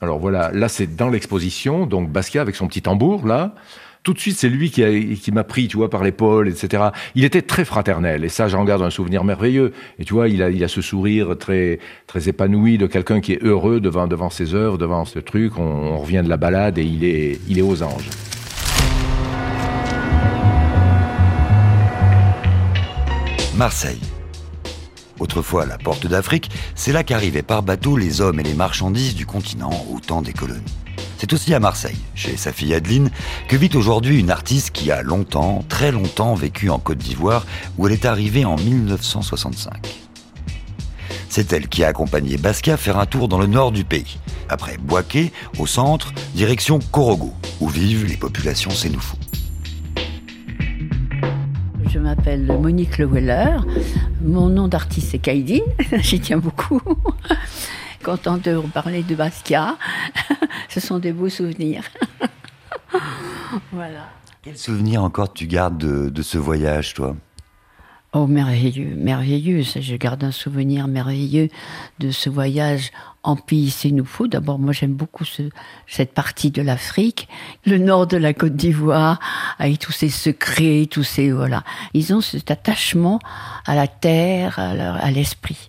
Alors 0.00 0.18
voilà, 0.18 0.50
là 0.52 0.68
c'est 0.68 0.96
dans 0.96 1.08
l'exposition, 1.08 1.86
donc 1.86 2.10
Basquiat 2.10 2.42
avec 2.42 2.56
son 2.56 2.66
petit 2.66 2.82
tambour, 2.82 3.26
là, 3.26 3.54
tout 4.04 4.12
de 4.12 4.18
suite, 4.18 4.36
c'est 4.36 4.50
lui 4.50 4.70
qui, 4.70 5.16
qui 5.16 5.32
m'a 5.32 5.44
pris, 5.44 5.66
tu 5.66 5.78
vois, 5.78 5.88
par 5.88 6.04
l'épaule, 6.04 6.48
etc. 6.48 6.90
Il 7.14 7.24
était 7.24 7.40
très 7.40 7.64
fraternel, 7.64 8.22
et 8.22 8.28
ça, 8.28 8.48
j'en 8.48 8.62
garde 8.64 8.82
un 8.82 8.90
souvenir 8.90 9.24
merveilleux. 9.24 9.72
Et 9.98 10.04
tu 10.04 10.12
vois, 10.12 10.28
il 10.28 10.42
a, 10.42 10.50
il 10.50 10.62
a 10.62 10.68
ce 10.68 10.82
sourire 10.82 11.38
très, 11.38 11.78
très 12.06 12.28
épanoui 12.28 12.76
de 12.76 12.86
quelqu'un 12.86 13.22
qui 13.22 13.32
est 13.32 13.42
heureux 13.42 13.80
devant, 13.80 14.06
devant 14.06 14.28
ses 14.28 14.54
œuvres, 14.54 14.76
devant 14.76 15.06
ce 15.06 15.18
truc. 15.20 15.58
On, 15.58 15.96
revient 15.96 16.20
de 16.22 16.28
la 16.28 16.36
balade 16.36 16.76
et 16.76 16.84
il 16.84 17.02
est, 17.02 17.40
il 17.48 17.58
est 17.58 17.62
aux 17.62 17.82
anges. 17.82 18.10
Marseille. 23.56 24.00
Autrefois 25.20 25.64
la 25.64 25.78
porte 25.78 26.08
d'Afrique, 26.08 26.50
c'est 26.74 26.92
là 26.92 27.04
qu'arrivaient 27.04 27.42
par 27.42 27.62
bateau 27.62 27.96
les 27.96 28.20
hommes 28.20 28.40
et 28.40 28.42
les 28.42 28.54
marchandises 28.54 29.14
du 29.14 29.26
continent 29.26 29.86
au 29.92 30.00
temps 30.00 30.22
des 30.22 30.32
colonies. 30.32 30.60
C'est 31.18 31.32
aussi 31.32 31.54
à 31.54 31.60
Marseille, 31.60 31.96
chez 32.16 32.36
sa 32.36 32.52
fille 32.52 32.74
Adeline, 32.74 33.10
que 33.48 33.56
vit 33.56 33.70
aujourd'hui 33.74 34.18
une 34.18 34.30
artiste 34.30 34.72
qui 34.72 34.90
a 34.90 35.02
longtemps, 35.02 35.64
très 35.68 35.92
longtemps 35.92 36.34
vécu 36.34 36.68
en 36.68 36.80
Côte 36.80 36.98
d'Ivoire, 36.98 37.46
où 37.78 37.86
elle 37.86 37.92
est 37.92 38.06
arrivée 38.06 38.44
en 38.44 38.56
1965. 38.56 39.72
C'est 41.28 41.52
elle 41.52 41.68
qui 41.68 41.84
a 41.84 41.88
accompagné 41.88 42.36
Basquiat 42.36 42.76
faire 42.76 42.98
un 42.98 43.06
tour 43.06 43.28
dans 43.28 43.38
le 43.38 43.46
nord 43.46 43.70
du 43.70 43.84
pays. 43.84 44.18
Après 44.48 44.78
Boaké, 44.78 45.32
au 45.58 45.66
centre, 45.66 46.12
direction 46.34 46.80
Korogo, 46.90 47.32
où 47.60 47.68
vivent 47.68 48.06
les 48.06 48.16
populations 48.16 48.70
sénoufou. 48.70 49.16
Je 51.94 52.00
m'appelle 52.00 52.46
Monique 52.46 52.98
Leweller. 52.98 53.64
Mon 54.20 54.48
nom 54.48 54.66
d'artiste 54.66 55.12
c'est 55.12 55.20
Kaidine, 55.20 55.62
j'y 56.00 56.18
tiens 56.18 56.38
beaucoup. 56.38 56.80
Contente 58.04 58.42
de 58.42 58.56
reparler 58.56 59.04
de 59.04 59.14
Basquiat. 59.14 59.78
Ce 60.68 60.80
sont 60.80 60.98
des 60.98 61.12
beaux 61.12 61.28
souvenirs. 61.28 61.84
voilà. 63.70 64.08
Quel 64.42 64.58
souvenir 64.58 65.04
encore 65.04 65.32
tu 65.32 65.46
gardes 65.46 65.78
de, 65.78 66.22
ce 66.22 66.36
voyage, 66.36 66.94
toi? 66.94 67.14
Oh, 68.12 68.26
merveilleux, 68.26 68.96
merveilleux. 68.96 69.62
Je 69.62 69.94
garde 69.94 70.24
un 70.24 70.32
souvenir 70.32 70.88
merveilleux 70.88 71.48
de 72.00 72.10
ce 72.10 72.28
voyage 72.28 72.90
en 73.24 73.36
pays 73.36 73.70
Sénoufou. 73.70 74.28
D'abord, 74.28 74.58
moi, 74.58 74.72
j'aime 74.72 74.94
beaucoup 74.94 75.24
cette 75.86 76.12
partie 76.12 76.50
de 76.50 76.62
l'Afrique, 76.62 77.28
le 77.66 77.78
nord 77.78 78.06
de 78.06 78.16
la 78.16 78.32
Côte 78.32 78.54
d'Ivoire, 78.54 79.18
avec 79.58 79.78
tous 79.80 79.92
ces 79.92 80.10
secrets, 80.10 80.86
tous 80.88 81.02
ces 81.02 81.32
voilà. 81.32 81.64
Ils 81.94 82.14
ont 82.14 82.20
cet 82.20 82.50
attachement 82.50 83.18
à 83.66 83.74
la 83.74 83.88
terre, 83.88 84.58
à 84.58 85.10
l'esprit. 85.10 85.68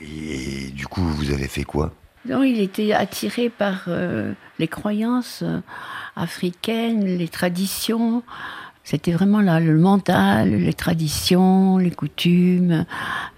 Et 0.00 0.70
du 0.70 0.86
coup, 0.86 1.02
vous 1.02 1.30
avez 1.30 1.48
fait 1.48 1.64
quoi? 1.64 1.92
Non, 2.28 2.42
il 2.42 2.60
était 2.60 2.92
attiré 2.92 3.48
par 3.48 3.84
euh, 3.88 4.32
les 4.58 4.68
croyances 4.68 5.40
euh, 5.42 5.60
africaines, 6.14 7.04
les 7.04 7.28
traditions. 7.28 8.22
C'était 8.84 9.12
vraiment 9.12 9.40
là, 9.40 9.60
le 9.60 9.78
mental, 9.78 10.50
les 10.50 10.72
traditions, 10.72 11.78
les 11.78 11.90
coutumes, 11.92 12.84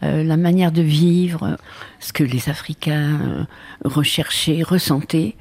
euh, 0.02 0.24
la 0.24 0.36
manière 0.36 0.72
de 0.72 0.82
vivre, 0.82 1.58
ce 2.00 2.12
que 2.12 2.24
les 2.24 2.48
Africains 2.48 3.46
recherchaient, 3.84 4.62
ressentaient. 4.62 5.36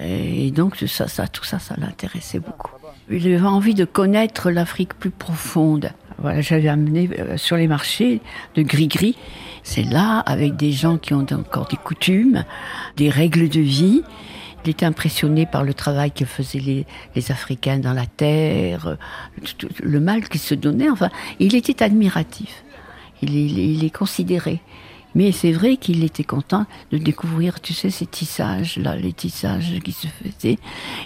Et 0.00 0.50
donc 0.50 0.76
ça, 0.76 1.28
tout 1.28 1.44
ça, 1.44 1.58
ça 1.58 1.74
l'intéressait 1.78 2.40
beaucoup. 2.40 2.72
Il 3.08 3.26
avait 3.32 3.46
envie 3.46 3.74
de 3.74 3.84
connaître 3.84 4.50
l'Afrique 4.50 4.94
plus 4.94 5.10
profonde. 5.10 5.92
Voilà, 6.18 6.40
j'avais 6.40 6.68
amené 6.68 7.10
euh, 7.18 7.36
sur 7.36 7.56
les 7.56 7.68
marchés 7.68 8.20
de 8.54 8.62
gris-gris. 8.62 9.16
C'est 9.62 9.82
là, 9.82 10.20
avec 10.20 10.56
des 10.56 10.72
gens 10.72 10.96
qui 10.96 11.12
ont 11.14 11.26
encore 11.30 11.66
des 11.68 11.76
coutumes, 11.76 12.44
des 12.96 13.10
règles 13.10 13.48
de 13.48 13.60
vie. 13.60 14.02
Il 14.66 14.70
était 14.70 14.84
impressionné 14.84 15.46
par 15.46 15.62
le 15.62 15.74
travail 15.74 16.10
que 16.10 16.24
faisaient 16.24 16.58
les, 17.14 17.30
Africains 17.30 17.78
dans 17.78 17.92
la 17.92 18.06
terre, 18.06 18.96
le 19.80 20.00
mal 20.00 20.28
qu'ils 20.28 20.40
se 20.40 20.56
donnaient. 20.56 20.90
Enfin, 20.90 21.10
il 21.38 21.54
était 21.54 21.84
admiratif. 21.84 22.64
Il- 23.22 23.36
il 23.36 23.84
est 23.84 23.96
considéré. 23.96 24.60
Mais 25.16 25.32
c'est 25.32 25.50
vrai 25.50 25.78
qu'il 25.78 26.04
était 26.04 26.24
content 26.24 26.66
de 26.92 26.98
découvrir, 26.98 27.60
tu 27.62 27.72
sais, 27.72 27.88
ces 27.88 28.04
tissages, 28.04 28.76
là, 28.76 28.94
les 28.96 29.14
tissages 29.14 29.72
qui 29.82 29.92
se 29.92 30.06
faisaient. 30.08 30.58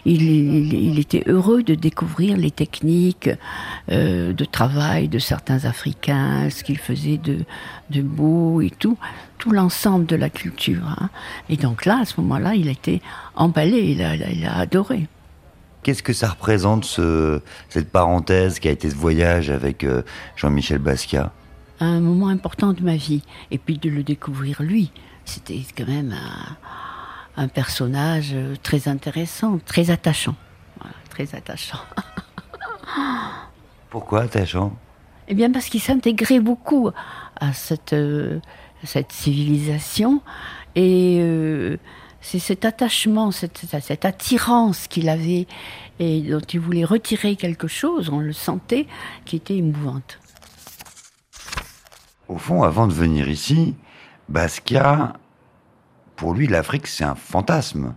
Il, 0.05 0.99
était 0.99 1.23
heureux 1.29 1.62
de 1.62 1.77
découvrir 1.77 2.37
les 2.37 2.51
techniques 2.51 3.31
euh, 3.92 4.33
de 4.33 4.44
travail 4.44 5.07
de 5.09 5.20
certains 5.20 5.64
Africains, 5.64 6.51
ce 6.51 6.64
qu'ils 6.64 6.79
faisaient 6.79 7.18
de, 7.18 7.38
de 7.90 8.03
beau 8.03 8.61
et 8.61 8.70
tout, 8.70 8.99
tout 9.38 9.53
l'ensemble 9.53 10.07
de 10.07 10.16
la 10.16 10.29
culture. 10.29 10.83
hein. 11.01 11.09
Et 11.49 11.57
donc 11.57 11.87
là, 11.87 12.01
à 12.03 12.05
ce 12.05 12.20
moment-là, 12.20 12.57
il 12.57 12.68
été 12.68 13.01
emballé, 13.37 13.79
il 13.92 14.03
a, 14.03 14.16
il 14.16 14.44
a- 14.44 14.59
adoré. 14.59 15.07
Qu'est-ce 15.85 16.03
que 16.03 16.12
ça 16.12 16.29
représente, 16.31 16.85
ce- 16.85 17.40
cette 17.68 17.90
parenthèse 17.90 18.59
qui 18.59 18.66
a 18.66 18.73
été 18.73 18.90
ce 18.90 18.96
voyage 18.96 19.51
avec 19.51 19.85
euh, 19.85 20.03
Jean-Michel 20.37 20.79
Basquiat? 20.79 21.33
Un 21.86 22.00
moment 22.00 22.28
important 22.28 22.72
de 22.72 22.82
ma 22.82 22.96
vie. 22.96 23.22
Et 23.50 23.58
puis 23.58 23.78
de 23.78 23.88
le 23.90 24.02
découvrir 24.02 24.62
lui, 24.62 24.90
c'était 25.24 25.60
quand 25.76 25.86
même 25.86 26.12
un, 26.12 27.42
un 27.44 27.48
personnage 27.48 28.30
euh, 28.34 28.54
très 28.62 28.88
intéressant, 28.88 29.58
très 29.64 29.90
attachant. 29.90 30.36
Voilà, 30.80 30.94
très 31.10 31.34
attachant. 31.34 31.78
Pourquoi 33.90 34.22
attachant? 34.22 34.76
Eh 35.28 35.34
bien 35.34 35.50
parce 35.50 35.66
qu'il 35.68 35.80
s'intégrait 35.80 36.40
beaucoup 36.40 36.90
à 37.40 37.52
cette, 37.52 37.92
euh, 37.92 38.40
cette 38.84 39.12
civilisation 39.12 40.20
et 40.74 41.18
euh, 41.20 41.76
c'est 42.20 42.38
cet 42.38 42.64
attachement, 42.64 43.30
cette- 43.30 43.64
cette 43.80 44.04
attirance 44.04 44.86
qu'il 44.88 45.08
avait 45.08 45.46
et 45.98 46.20
dont 46.22 46.40
il 46.40 46.60
voulait 46.60 46.84
retirer 46.84 47.36
quelque 47.36 47.68
chose, 47.68 48.08
on 48.10 48.18
le 48.20 48.32
sentait, 48.32 48.86
qui 49.24 49.36
était 49.36 49.56
émouvante. 49.56 50.18
Au 52.30 52.38
fond, 52.38 52.62
avant 52.62 52.86
de 52.86 52.92
venir 52.92 53.28
ici, 53.28 53.74
Basquiat, 54.28 55.14
pour 56.14 56.32
lui, 56.32 56.46
l'Afrique, 56.46 56.86
c'est 56.86 57.02
un 57.02 57.16
fantasme. 57.16 57.94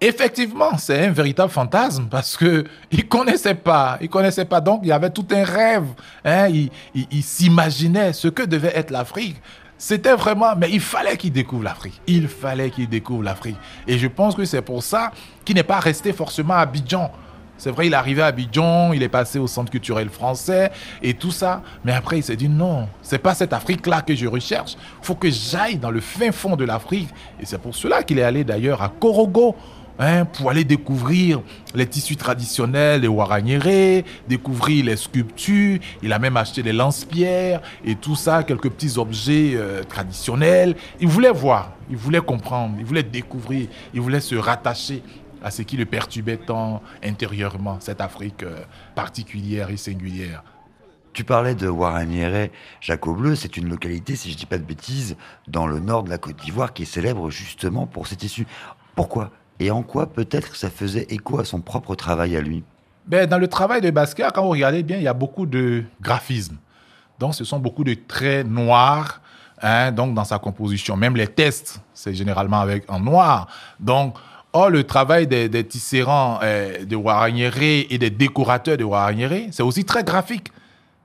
Effectivement, 0.00 0.76
c'est 0.76 1.06
un 1.06 1.12
véritable 1.12 1.52
fantasme 1.52 2.08
parce 2.10 2.36
que 2.36 2.64
il 2.90 3.06
connaissait 3.06 3.54
pas, 3.54 3.96
il 4.00 4.08
connaissait 4.08 4.44
pas. 4.44 4.60
Donc, 4.60 4.80
il 4.82 4.88
y 4.88 4.92
avait 4.92 5.10
tout 5.10 5.26
un 5.30 5.44
rêve. 5.44 5.84
Hein, 6.24 6.48
il 6.48 7.22
s'imaginait 7.22 8.12
ce 8.12 8.26
que 8.26 8.42
devait 8.42 8.76
être 8.76 8.90
l'Afrique. 8.90 9.40
C'était 9.78 10.14
vraiment, 10.14 10.56
mais 10.56 10.68
il 10.72 10.80
fallait 10.80 11.16
qu'il 11.16 11.32
découvre 11.32 11.62
l'Afrique. 11.62 12.00
Il 12.08 12.26
fallait 12.26 12.70
qu'il 12.70 12.88
découvre 12.88 13.22
l'Afrique. 13.22 13.56
Et 13.86 13.98
je 13.98 14.08
pense 14.08 14.34
que 14.34 14.44
c'est 14.44 14.62
pour 14.62 14.82
ça 14.82 15.12
qu'il 15.44 15.54
n'est 15.54 15.62
pas 15.62 15.78
resté 15.78 16.12
forcément 16.12 16.54
à 16.54 16.62
Abidjan. 16.62 17.12
C'est 17.60 17.70
vrai, 17.70 17.88
il 17.88 17.92
est 17.92 17.96
arrivé 17.96 18.22
à 18.22 18.26
Abidjan, 18.28 18.94
il 18.94 19.02
est 19.02 19.10
passé 19.10 19.38
au 19.38 19.46
centre 19.46 19.70
culturel 19.70 20.08
français 20.08 20.72
et 21.02 21.12
tout 21.12 21.30
ça. 21.30 21.62
Mais 21.84 21.92
après, 21.92 22.16
il 22.16 22.22
s'est 22.22 22.34
dit 22.34 22.48
non, 22.48 22.88
c'est 23.02 23.18
pas 23.18 23.34
cette 23.34 23.52
Afrique-là 23.52 24.00
que 24.00 24.14
je 24.14 24.26
recherche. 24.26 24.76
Faut 25.02 25.14
que 25.14 25.28
j'aille 25.30 25.76
dans 25.76 25.90
le 25.90 26.00
fin 26.00 26.32
fond 26.32 26.56
de 26.56 26.64
l'Afrique. 26.64 27.10
Et 27.38 27.44
c'est 27.44 27.60
pour 27.60 27.74
cela 27.74 28.02
qu'il 28.02 28.18
est 28.18 28.22
allé 28.22 28.44
d'ailleurs 28.44 28.80
à 28.80 28.88
Korogo. 28.88 29.54
hein, 29.98 30.24
pour 30.24 30.48
aller 30.48 30.64
découvrir 30.64 31.42
les 31.74 31.86
tissus 31.86 32.16
traditionnels, 32.16 33.02
les 33.02 33.08
waraniérés, 33.08 34.06
découvrir 34.26 34.86
les 34.86 34.96
sculptures. 34.96 35.80
Il 36.02 36.14
a 36.14 36.18
même 36.18 36.38
acheté 36.38 36.62
des 36.62 36.72
lance-pierres 36.72 37.60
et 37.84 37.94
tout 37.94 38.16
ça, 38.16 38.42
quelques 38.42 38.70
petits 38.70 38.96
objets 38.96 39.52
euh, 39.54 39.82
traditionnels. 39.84 40.76
Il 40.98 41.08
voulait 41.08 41.30
voir, 41.30 41.72
il 41.90 41.98
voulait 41.98 42.22
comprendre, 42.22 42.76
il 42.78 42.86
voulait 42.86 43.02
découvrir, 43.02 43.68
il 43.92 44.00
voulait 44.00 44.20
se 44.20 44.34
rattacher 44.34 45.02
à 45.42 45.50
ce 45.50 45.62
qui 45.62 45.76
le 45.76 45.86
perturbait 45.86 46.36
tant 46.36 46.82
intérieurement, 47.02 47.78
cette 47.80 48.00
Afrique 48.00 48.42
euh, 48.42 48.60
particulière 48.94 49.70
et 49.70 49.76
singulière. 49.76 50.42
Tu 51.12 51.24
parlais 51.24 51.56
de 51.56 51.66
Waraniéré, 51.68 52.52
Jaco 52.80 53.14
Bleu, 53.14 53.34
c'est 53.34 53.56
une 53.56 53.68
localité, 53.68 54.14
si 54.14 54.30
je 54.30 54.36
dis 54.36 54.46
pas 54.46 54.58
de 54.58 54.64
bêtises, 54.64 55.16
dans 55.48 55.66
le 55.66 55.80
nord 55.80 56.04
de 56.04 56.10
la 56.10 56.18
Côte 56.18 56.36
d'Ivoire 56.36 56.72
qui 56.72 56.82
est 56.82 56.86
célèbre 56.86 57.30
justement 57.30 57.86
pour 57.86 58.06
ses 58.06 58.16
tissus. 58.16 58.46
Pourquoi 58.94 59.30
Et 59.58 59.70
en 59.72 59.82
quoi 59.82 60.06
peut-être 60.06 60.54
ça 60.54 60.70
faisait 60.70 61.06
écho 61.10 61.40
à 61.40 61.44
son 61.44 61.60
propre 61.60 61.96
travail 61.96 62.36
à 62.36 62.40
lui? 62.40 62.62
Ben, 63.06 63.26
dans 63.26 63.38
le 63.38 63.48
travail 63.48 63.80
de 63.80 63.90
Basquiat, 63.90 64.30
quand 64.30 64.42
vous 64.42 64.50
regardez 64.50 64.84
bien, 64.84 64.98
il 64.98 65.02
y 65.02 65.08
a 65.08 65.14
beaucoup 65.14 65.46
de 65.46 65.82
graphisme. 66.00 66.58
Donc, 67.18 67.34
ce 67.34 67.44
sont 67.44 67.58
beaucoup 67.58 67.82
de 67.82 67.94
traits 67.94 68.46
noirs. 68.46 69.20
hein, 69.62 69.90
donc, 69.90 70.14
dans 70.14 70.24
sa 70.24 70.38
composition, 70.38 70.96
même 70.96 71.16
les 71.16 71.26
tests, 71.26 71.82
c'est 71.92 72.14
généralement 72.14 72.60
avec 72.60 72.90
en 72.90 73.00
noir. 73.00 73.48
Donc, 73.80 74.16
or, 74.52 74.70
le 74.70 74.84
travail 74.84 75.26
des, 75.26 75.48
des 75.48 75.64
tisserands 75.64 76.38
euh, 76.42 76.84
de 76.84 76.96
et 77.92 77.98
des 77.98 78.10
décorateurs 78.10 78.76
de 78.76 78.84
Waraniéré, 78.84 79.48
c'est 79.52 79.62
aussi 79.62 79.84
très 79.84 80.04
graphique. 80.04 80.48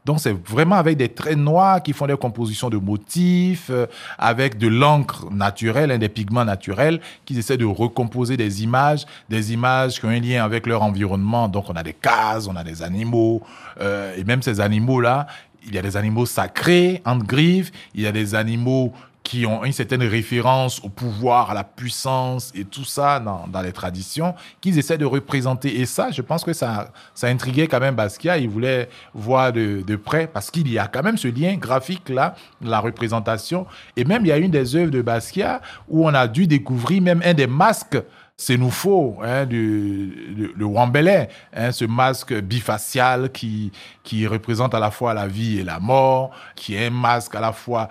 Donc, 0.06 0.20
c'est 0.20 0.36
vraiment 0.48 0.76
avec 0.76 0.98
des 0.98 1.10
traits 1.10 1.38
noirs 1.38 1.82
qui 1.82 1.92
font 1.92 2.06
des 2.06 2.16
compositions 2.16 2.70
de 2.70 2.78
motifs, 2.78 3.72
euh, 3.72 3.88
avec 4.20 4.60
de 4.60 4.68
l'encre 4.68 5.32
naturelle, 5.32 5.90
hein, 5.90 5.98
des 5.98 6.10
pigments 6.10 6.46
naturels, 6.46 7.02
qui 7.26 7.38
essaient 7.38 7.58
de 7.58 7.66
recomposer 7.66 8.38
des 8.38 8.62
images, 8.62 9.06
des 9.30 9.52
images 9.52 10.00
qui 10.00 10.06
ont 10.06 10.10
un 10.10 10.20
lien 10.20 10.44
avec 10.44 10.68
leur 10.68 10.84
environnement. 10.84 11.48
Donc, 11.48 11.72
on 11.72 11.74
a 11.74 11.82
des 11.82 11.94
cases, 11.94 12.48
on 12.48 12.56
a 12.56 12.64
des 12.64 12.84
animaux, 12.84 13.42
euh, 13.82 14.16
et 14.16 14.24
même 14.24 14.44
ces 14.44 14.60
animaux-là, 14.60 15.26
il 15.66 15.74
y 15.74 15.80
a 15.80 15.82
des 15.82 15.98
animaux 15.98 16.28
sacrés, 16.28 17.02
entre 17.04 17.26
griffes, 17.26 17.72
il 17.96 18.02
y 18.02 18.08
a 18.08 18.12
des 18.12 18.36
animaux 18.36 18.94
qui 19.26 19.48
ont 19.48 19.66
une 19.66 19.74
certaine 19.74 20.04
référence 20.04 20.80
au 20.84 20.90
pouvoir, 20.90 21.50
à 21.50 21.56
la 21.56 21.64
puissance 21.64 22.52
et 22.54 22.64
tout 22.64 22.86
ça 22.86 23.20
dans, 23.20 23.48
dans 23.48 23.62
les 23.62 23.74
traditions, 23.74 24.36
qu'ils 24.62 24.78
essaient 24.78 25.00
de 25.00 25.06
représenter. 25.06 25.82
Et 25.82 25.88
ça, 25.88 26.12
je 26.12 26.22
pense 26.22 26.44
que 26.44 26.54
ça, 26.54 26.92
ça 27.16 27.28
intriguait 27.28 27.68
quand 27.68 27.80
même 27.80 27.96
Basquiat. 27.96 28.38
Il 28.38 28.50
voulait 28.50 28.88
voir 29.16 29.52
de, 29.52 29.82
de 29.86 29.96
près 29.96 30.28
parce 30.28 30.52
qu'il 30.52 30.72
y 30.72 30.78
a 30.78 30.88
quand 30.88 31.02
même 31.02 31.18
ce 31.18 31.28
lien 31.28 31.56
graphique-là, 31.56 32.36
la 32.62 32.80
représentation. 32.80 33.66
Et 33.98 34.06
même, 34.06 34.24
il 34.26 34.28
y 34.28 34.32
a 34.32 34.38
une 34.38 34.52
des 34.52 34.76
œuvres 34.76 34.92
de 34.92 35.02
Basquiat 35.02 35.60
où 35.90 36.06
on 36.06 36.14
a 36.14 36.28
dû 36.28 36.46
découvrir 36.46 37.02
même 37.02 37.24
un 37.26 37.34
des 37.34 37.48
masques 37.48 37.98
c'est 38.38 38.58
nous 38.58 38.70
faut 38.70 39.20
hein, 39.24 39.46
le 39.50 40.66
Wambélé, 40.66 41.28
hein, 41.54 41.72
ce 41.72 41.86
masque 41.86 42.34
bifacial 42.34 43.32
qui, 43.32 43.72
qui 44.04 44.28
représente 44.28 44.76
à 44.76 44.80
la 44.82 44.92
fois 44.92 45.14
la 45.14 45.26
vie 45.26 45.60
et 45.60 45.64
la 45.64 45.80
mort, 45.80 46.32
qui 46.54 46.76
est 46.76 46.88
un 46.88 46.90
masque 46.90 47.34
à 47.34 47.40
la 47.40 47.54
fois 47.54 47.88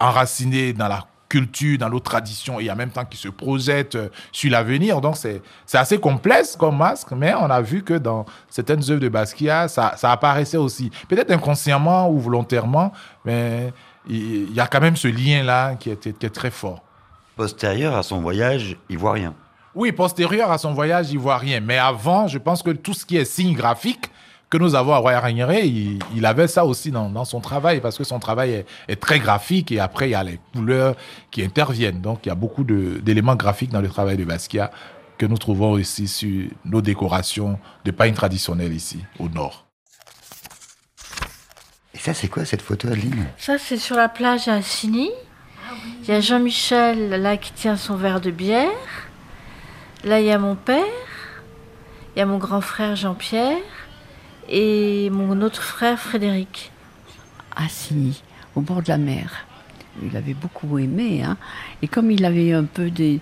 enraciné 0.00 0.72
dans 0.72 0.88
la 0.88 1.06
culture, 1.28 1.78
dans 1.78 1.90
nos 1.90 2.00
traditions, 2.00 2.60
et 2.60 2.70
en 2.70 2.76
même 2.76 2.90
temps 2.90 3.04
qui 3.04 3.16
se 3.16 3.28
projette 3.28 3.96
euh, 3.96 4.08
sur 4.30 4.50
l'avenir. 4.50 5.00
Donc 5.00 5.16
c'est 5.16 5.42
assez 5.74 5.98
complexe 5.98 6.56
comme 6.56 6.76
masque, 6.76 7.10
mais 7.16 7.34
on 7.34 7.50
a 7.50 7.60
vu 7.60 7.82
que 7.82 7.94
dans 7.94 8.24
certaines 8.48 8.82
œuvres 8.90 9.00
de 9.00 9.08
Basquiat, 9.08 9.68
ça, 9.68 9.94
ça 9.96 10.12
apparaissait 10.12 10.56
aussi. 10.56 10.90
Peut-être 11.08 11.32
inconsciemment 11.32 12.08
ou 12.10 12.18
volontairement, 12.18 12.92
mais 13.24 13.72
il 14.08 14.46
il 14.48 14.54
y 14.54 14.60
a 14.60 14.66
quand 14.66 14.80
même 14.80 14.96
ce 14.96 15.08
lien-là 15.08 15.74
qui 15.74 15.90
était, 15.90 16.12
qui 16.12 16.26
est 16.26 16.30
très 16.30 16.50
fort. 16.50 16.82
Postérieur 17.34 17.96
à 17.96 18.02
son 18.02 18.20
voyage 18.20 18.76
ivoirien. 18.88 19.34
Oui, 19.74 19.92
postérieur 19.92 20.50
à 20.50 20.58
son 20.58 20.72
voyage 20.72 21.12
ivoirien. 21.12 21.60
Mais 21.60 21.76
avant, 21.76 22.28
je 22.28 22.38
pense 22.38 22.62
que 22.62 22.70
tout 22.70 22.94
ce 22.94 23.04
qui 23.04 23.16
est 23.16 23.26
signe 23.26 23.54
graphique 23.54 24.10
que 24.48 24.58
nous 24.58 24.74
avons 24.74 24.92
à 24.92 24.98
Roya 24.98 25.28
il, 25.60 25.98
il 26.14 26.24
avait 26.24 26.46
ça 26.46 26.64
aussi 26.64 26.90
dans, 26.90 27.10
dans 27.10 27.24
son 27.24 27.40
travail, 27.40 27.80
parce 27.80 27.98
que 27.98 28.04
son 28.04 28.18
travail 28.18 28.52
est, 28.52 28.66
est 28.88 29.00
très 29.00 29.18
graphique 29.18 29.72
et 29.72 29.80
après, 29.80 30.08
il 30.08 30.12
y 30.12 30.14
a 30.14 30.22
les 30.22 30.38
couleurs 30.54 30.94
qui 31.30 31.42
interviennent. 31.42 32.00
Donc, 32.00 32.26
il 32.26 32.28
y 32.28 32.32
a 32.32 32.36
beaucoup 32.36 32.64
d'éléments 32.64 33.34
graphiques 33.34 33.70
dans 33.70 33.80
le 33.80 33.88
travail 33.88 34.16
de 34.16 34.24
Basquiat 34.24 34.70
que 35.18 35.26
nous 35.26 35.38
trouvons 35.38 35.72
aussi 35.72 36.06
sur 36.06 36.48
nos 36.64 36.80
décorations 36.80 37.58
de 37.84 37.90
pain 37.90 38.12
traditionnelles 38.12 38.74
ici, 38.74 39.02
au 39.18 39.28
nord. 39.28 39.66
Et 41.94 41.98
ça, 41.98 42.12
c'est 42.14 42.28
quoi 42.28 42.44
cette 42.44 42.62
photo, 42.62 42.88
Adeline? 42.88 43.26
Ça, 43.38 43.56
c'est 43.58 43.78
sur 43.78 43.96
la 43.96 44.08
plage 44.08 44.48
à 44.48 44.54
Assigny. 44.54 45.10
Il 46.02 46.08
y 46.08 46.12
a 46.12 46.20
Jean-Michel 46.20 47.10
là 47.10 47.36
qui 47.36 47.52
tient 47.52 47.76
son 47.76 47.96
verre 47.96 48.20
de 48.20 48.30
bière. 48.30 48.70
Là, 50.04 50.20
il 50.20 50.26
y 50.26 50.30
a 50.30 50.38
mon 50.38 50.54
père. 50.54 50.84
Il 52.14 52.18
y 52.18 52.22
a 52.22 52.26
mon 52.26 52.38
grand 52.38 52.60
frère 52.60 52.94
Jean-Pierre. 52.94 53.56
Et 54.48 55.10
mon 55.10 55.40
autre 55.42 55.62
frère 55.62 55.98
Frédéric. 55.98 56.70
à 57.56 57.68
Signy, 57.68 58.22
au 58.54 58.60
bord 58.60 58.82
de 58.82 58.88
la 58.88 58.98
mer. 58.98 59.46
Il 60.02 60.16
avait 60.16 60.34
beaucoup 60.34 60.78
aimé. 60.78 61.22
Hein. 61.24 61.36
Et 61.82 61.88
comme 61.88 62.10
il 62.10 62.24
avait 62.24 62.52
un 62.52 62.64
peu 62.64 62.90
des, 62.90 63.20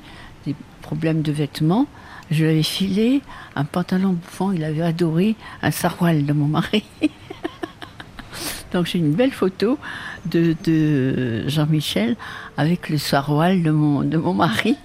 problèmes 0.83 1.23
de 1.23 1.33
vêtements, 1.33 1.87
je 2.31 2.45
lui 2.45 2.51
avais 2.51 2.63
filé 2.63 3.23
un 3.57 3.65
pantalon 3.65 4.13
bouffant. 4.13 4.53
Il 4.53 4.65
avait 4.65 4.83
adoré 4.83 5.35
un 5.63 5.71
saroual 5.71 6.27
de 6.27 6.33
mon 6.35 6.47
mari. 6.47 6.85
Donc 8.73 8.87
j'ai 8.87 8.99
une 8.99 9.15
belle 9.15 9.33
photo 9.33 9.79
de, 10.27 10.55
de 10.65 11.49
Jean-Michel 11.49 12.17
avec 12.57 12.91
le 12.91 12.99
saroual 12.99 13.63
de 13.63 13.71
mon, 13.71 14.03
de 14.03 14.19
mon 14.19 14.35
mari. 14.35 14.77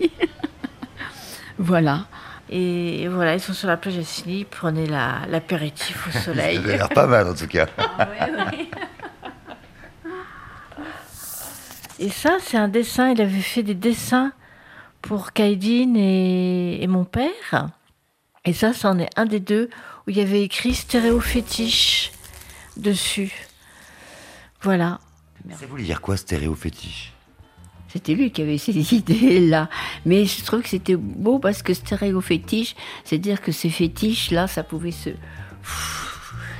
voilà. 1.58 2.06
Et 2.52 3.08
voilà, 3.08 3.36
ils 3.36 3.40
sont 3.40 3.54
sur 3.54 3.68
la 3.68 3.78
plage 3.78 3.96
à 3.98 4.04
Sicile, 4.04 4.48
prenez 4.50 4.88
l'apéritif 4.88 6.08
au 6.08 6.12
soleil. 6.12 6.58
Ça 6.64 6.64
a 6.64 6.78
l'air 6.78 6.90
pas 6.90 7.06
mal 7.06 7.28
en 7.28 7.36
tout 7.36 7.46
cas. 7.48 7.68
Ah 7.78 8.10
et 12.00 12.10
ça, 12.10 12.38
c'est 12.42 12.58
un 12.58 12.70
dessin, 12.70 13.12
il 13.12 13.22
avait 13.22 13.42
fait 13.42 13.62
des 13.62 13.76
dessins 13.76 14.32
pour 15.02 15.34
Kaidin 15.34 15.94
et, 15.96 16.88
mon 16.88 17.06
père. 17.06 17.70
Et 18.46 18.54
ça, 18.54 18.74
c'en 18.74 18.98
est 18.98 19.10
un 19.16 19.26
des 19.26 19.40
deux 19.40 19.70
où 20.08 20.10
il 20.10 20.18
y 20.18 20.22
avait 20.22 20.42
écrit 20.42 20.74
stéréo 20.74 21.20
fétiche 21.20 22.12
dessus. 22.78 23.32
Voilà. 24.62 25.00
Ça 25.60 25.68
voulait 25.68 25.84
dire 25.84 26.02
quoi 26.02 26.18
stéréo 26.18 26.56
fétiche? 26.56 27.14
C'était 27.92 28.14
lui 28.14 28.32
qui 28.32 28.42
avait 28.44 28.58
ces 28.60 28.94
idées-là. 28.94 29.68
Mais 30.06 30.26
je 30.26 30.44
trouve 30.46 30.62
que 30.62 30.70
c'était 30.70 30.96
beau 30.96 31.40
parce 31.40 31.62
que 31.64 31.74
stéréo-fétiche, 31.74 32.76
c'est-à-dire 33.04 33.42
que 33.42 33.52
ces 33.52 33.70
fétiches-là, 33.70 34.48
ça 34.48 34.64
pouvait 34.64 34.92
se, 34.92 35.10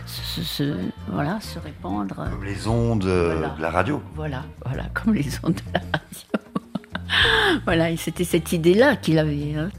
se, 0.06 0.42
se- 0.44 0.78
voilà, 1.12 1.40
se 1.42 1.60
répandre. 1.60 2.16
Comme 2.16 2.44
les 2.44 2.68
ondes 2.68 3.06
euh, 3.06 3.34
Voilà. 3.38 3.56
de 3.56 3.62
la 3.62 3.70
radio. 3.70 4.02
Voilà, 4.16 4.44
voilà, 4.66 4.84
comme 4.94 5.14
les 5.14 5.28
ondes 5.44 5.54
de 5.56 5.62
la 5.74 5.80
radio. 5.80 7.62
voilà, 7.66 7.90
et 7.92 7.98
c'était 7.98 8.24
cette 8.24 8.52
idée-là 8.52 8.96
qu'il 8.96 9.20
avait. 9.20 9.54
hein. 9.56 9.70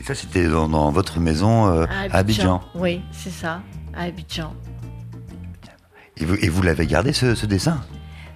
Et 0.00 0.02
ça, 0.02 0.14
c'était 0.14 0.48
dans, 0.48 0.68
dans 0.68 0.90
votre 0.90 1.20
maison 1.20 1.68
euh, 1.68 1.86
à 2.10 2.16
Abidjan. 2.18 2.62
Oui, 2.74 3.00
c'est 3.12 3.30
ça, 3.30 3.60
à 3.94 4.04
Abidjan. 4.04 4.54
Et 6.16 6.48
vous, 6.48 6.62
l'avez 6.62 6.86
gardé, 6.86 7.12
ce, 7.14 7.34
ce 7.34 7.46
dessin? 7.46 7.80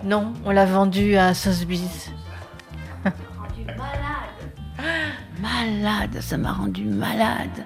Non, 0.04 0.32
on 0.44 0.50
l'a 0.52 0.64
vendu 0.66 1.16
à 1.16 1.34
Sotheby's. 1.34 2.10
Malade, 5.64 6.20
ça 6.20 6.36
m'a 6.36 6.52
rendu 6.52 6.84
malade. 6.84 7.64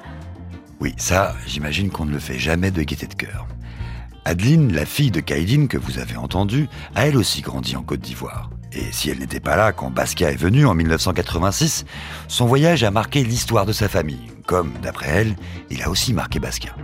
Oui, 0.78 0.94
ça, 0.98 1.34
j'imagine 1.48 1.90
qu'on 1.90 2.04
ne 2.04 2.12
le 2.12 2.20
fait 2.20 2.38
jamais 2.38 2.70
de 2.70 2.80
gaieté 2.84 3.08
de 3.08 3.14
cœur. 3.14 3.48
Adeline, 4.24 4.72
la 4.72 4.86
fille 4.86 5.10
de 5.10 5.18
Kaidine 5.18 5.66
que 5.66 5.78
vous 5.78 5.98
avez 5.98 6.16
entendue, 6.16 6.68
a 6.94 7.08
elle 7.08 7.16
aussi 7.16 7.40
grandi 7.40 7.74
en 7.74 7.82
Côte 7.82 8.00
d'Ivoire. 8.00 8.50
Et 8.72 8.92
si 8.92 9.10
elle 9.10 9.18
n'était 9.18 9.40
pas 9.40 9.56
là 9.56 9.72
quand 9.72 9.90
Basquiat 9.90 10.30
est 10.30 10.36
venu 10.36 10.64
en 10.64 10.74
1986, 10.74 11.86
son 12.28 12.46
voyage 12.46 12.84
a 12.84 12.92
marqué 12.92 13.24
l'histoire 13.24 13.66
de 13.66 13.72
sa 13.72 13.88
famille. 13.88 14.30
Comme, 14.46 14.72
d'après 14.80 15.08
elle, 15.08 15.34
il 15.68 15.82
a 15.82 15.90
aussi 15.90 16.12
marqué 16.12 16.38
Basquiat. 16.38 16.76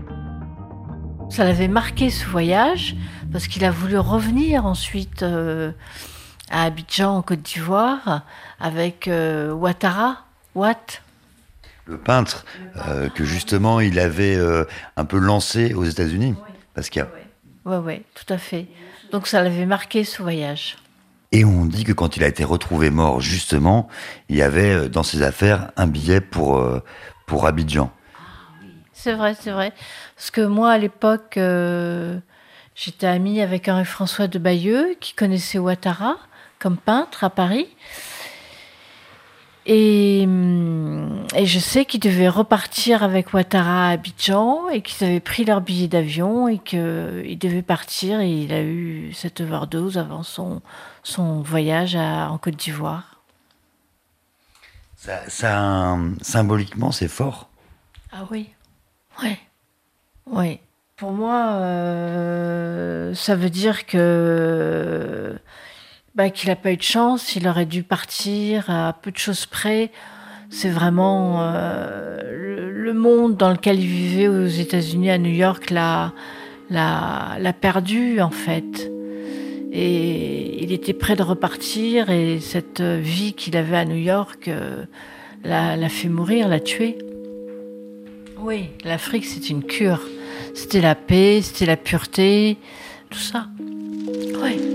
Ça 1.31 1.44
l'avait 1.44 1.68
marqué 1.68 2.11
ce 2.11 2.27
voyage 2.27 2.96
parce 3.31 3.46
qu'il 3.46 3.64
a 3.64 3.70
voulu 3.70 3.98
revenir 3.98 4.66
ensuite 4.66 5.22
euh, 5.22 5.70
à 6.50 6.64
Abidjan 6.64 7.18
en 7.18 7.22
Côte 7.22 7.42
d'Ivoire 7.42 8.22
avec 8.59 9.07
euh, 9.07 9.53
Ouattara. 9.53 10.24
Watt. 10.55 11.03
Le 11.86 11.98
peintre 11.98 12.44
euh, 12.88 13.08
que 13.10 13.24
justement 13.24 13.80
il 13.80 13.98
avait 13.98 14.36
euh, 14.36 14.64
un 14.96 15.04
peu 15.04 15.18
lancé 15.18 15.74
aux 15.74 15.84
États-Unis, 15.84 16.34
Basquiat. 16.74 17.08
Ouais, 17.64 17.76
ouais, 17.76 18.02
tout 18.14 18.32
à 18.32 18.38
fait. 18.38 18.66
Donc 19.12 19.26
ça 19.26 19.42
l'avait 19.42 19.66
marqué 19.66 20.04
ce 20.04 20.22
voyage. 20.22 20.76
Et 21.32 21.44
on 21.44 21.66
dit 21.66 21.84
que 21.84 21.92
quand 21.92 22.16
il 22.16 22.24
a 22.24 22.28
été 22.28 22.44
retrouvé 22.44 22.90
mort, 22.90 23.20
justement, 23.20 23.88
il 24.28 24.36
y 24.36 24.42
avait 24.42 24.72
euh, 24.72 24.88
dans 24.88 25.02
ses 25.02 25.22
affaires 25.22 25.72
un 25.76 25.86
billet 25.86 26.20
pour, 26.20 26.58
euh, 26.58 26.82
pour 27.26 27.46
Abidjan. 27.46 27.90
C'est 28.92 29.14
vrai, 29.14 29.36
c'est 29.38 29.50
vrai. 29.50 29.72
Parce 30.16 30.30
que 30.30 30.40
moi, 30.40 30.70
à 30.70 30.78
l'époque, 30.78 31.38
j'étais 32.74 33.06
amie 33.06 33.40
avec 33.42 33.68
Henri-François 33.68 34.28
de 34.28 34.38
Bayeux, 34.38 34.96
qui 35.00 35.14
connaissait 35.14 35.58
Ouattara 35.58 36.16
comme 36.58 36.78
peintre 36.78 37.24
à 37.24 37.30
Paris. 37.30 37.68
Et, 39.66 40.24
hum, 40.27 41.24
et 41.35 41.46
je 41.46 41.59
sais 41.59 41.87
qu'ils 41.87 42.00
devaient 42.00 42.29
repartir 42.29 43.03
avec 43.03 43.33
Ouattara 43.33 43.88
à 43.88 43.90
Abidjan 43.92 44.68
et 44.68 44.83
qu'ils 44.83 45.07
avaient 45.07 45.20
pris 45.20 45.44
leur 45.46 45.62
billet 45.62 45.88
d'avion 45.88 46.48
et 46.48 46.59
qu'ils 46.59 47.38
devaient 47.38 47.62
partir 47.62 48.20
et 48.20 48.31
il 48.31 48.53
a 48.53 48.62
eu 48.62 49.12
cette 49.14 49.40
overdose 49.40 49.96
avant 49.96 50.22
son, 50.22 50.61
son 51.03 51.40
voyage 51.40 51.96
à- 51.96 52.31
en 52.31 52.37
Côte 52.37 52.57
d'Ivoire. 52.57 53.20
Ça, 54.96 55.20
ça, 55.29 55.59
un- 55.59 56.14
symboliquement, 56.20 56.92
c'est 56.92 57.09
fort. 57.09 57.48
Ah 58.12 58.27
oui, 58.31 58.50
ouais, 59.22 59.38
ouais. 60.27 60.61
Pour 60.96 61.12
moi, 61.12 61.53
euh, 61.55 63.14
ça 63.14 63.35
veut 63.35 63.50
dire 63.50 63.85
que 63.87 65.37
bah, 66.14 66.31
qu'il 66.31 66.48
n'a 66.48 66.57
pas 66.57 66.72
eu 66.72 66.77
de 66.77 66.83
chance, 66.83 67.35
il 67.35 67.48
aurait 67.48 67.66
dû 67.66 67.83
partir 67.83 68.70
à 68.70 68.92
peu 68.92 69.11
de 69.11 69.16
choses 69.16 69.46
près. 69.46 69.90
C'est 70.48 70.70
vraiment 70.70 71.38
euh, 71.40 72.20
le, 72.72 72.94
monde 72.94 73.37
dans 73.37 73.50
lequel 73.50 73.81
il 73.81 73.87
vivait 73.87 74.29
aux 74.29 74.46
États-Unis, 74.46 75.11
à 75.11 75.18
New 75.18 75.33
York, 75.33 75.70
l'a, 75.70 76.12
l'a, 76.70 77.53
perdu 77.53 78.20
en 78.20 78.31
fait. 78.31 78.90
Et 79.72 80.62
il 80.62 80.70
était 80.70 80.92
prêt 80.92 81.16
de 81.16 81.24
repartir 81.24 82.11
et 82.11 82.38
cette 82.38 82.81
vie 82.81 83.33
qu'il 83.33 83.57
avait 83.57 83.77
à 83.77 83.85
New 83.85 83.96
York 83.96 84.46
euh, 84.46 84.85
l'a, 85.42 85.77
l'a 85.77 85.88
fait 85.88 86.09
mourir, 86.09 86.46
l'a 86.46 86.61
tué. 86.61 86.96
Oui, 88.38 88.66
l'Afrique, 88.85 89.24
c'est 89.24 89.50
une 89.50 89.64
cure. 89.64 90.00
C'était 90.55 90.81
la 90.81 90.94
paix, 90.94 91.40
c'était 91.42 91.66
la 91.66 91.77
pureté, 91.77 92.57
tout 93.11 93.18
ça. 93.18 93.48
Oui. 94.40 94.73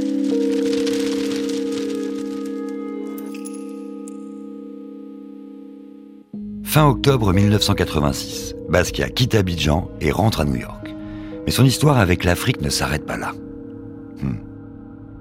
Fin 6.69 6.85
octobre 6.85 7.33
1986, 7.33 8.53
Basquiat 8.69 9.09
quitte 9.09 9.33
Abidjan 9.33 9.89
et 10.01 10.11
rentre 10.11 10.41
à 10.41 10.45
New 10.45 10.55
York. 10.55 10.93
Mais 11.43 11.51
son 11.51 11.65
histoire 11.65 11.97
avec 11.97 12.23
l'Afrique 12.23 12.61
ne 12.61 12.69
s'arrête 12.69 13.07
pas 13.07 13.17
là. 13.17 13.31
Hmm. 14.21 14.35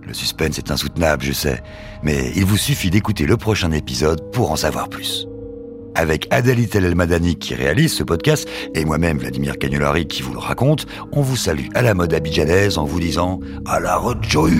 Le 0.07 0.13
suspense 0.13 0.59
est 0.59 0.71
insoutenable, 0.71 1.25
je 1.25 1.33
sais, 1.33 1.63
mais 2.03 2.33
il 2.37 2.45
vous 2.45 2.59
suffit 2.59 2.91
d'écouter 2.91 3.25
le 3.25 3.39
prochain 3.39 3.73
épisode 3.73 4.31
pour 4.31 4.53
en 4.53 4.57
savoir 4.57 4.91
plus. 4.91 5.27
Avec 5.95 6.29
Adèle 6.31 6.69
El 6.71 6.95
Madani 6.95 7.37
qui 7.37 7.55
réalise 7.55 7.95
ce 7.95 8.03
podcast 8.03 8.47
et 8.75 8.85
moi-même 8.85 9.17
Vladimir 9.17 9.57
Cagnolari 9.57 10.07
qui 10.07 10.21
vous 10.21 10.35
le 10.35 10.41
raconte, 10.41 10.85
on 11.13 11.23
vous 11.23 11.37
salue 11.37 11.69
à 11.75 11.81
la 11.81 11.95
mode 11.95 12.13
abidjanaise 12.13 12.77
en 12.77 12.85
vous 12.85 13.01
disant 13.01 13.41
à 13.65 13.81
la 13.81 13.97
rejoure 13.97 14.51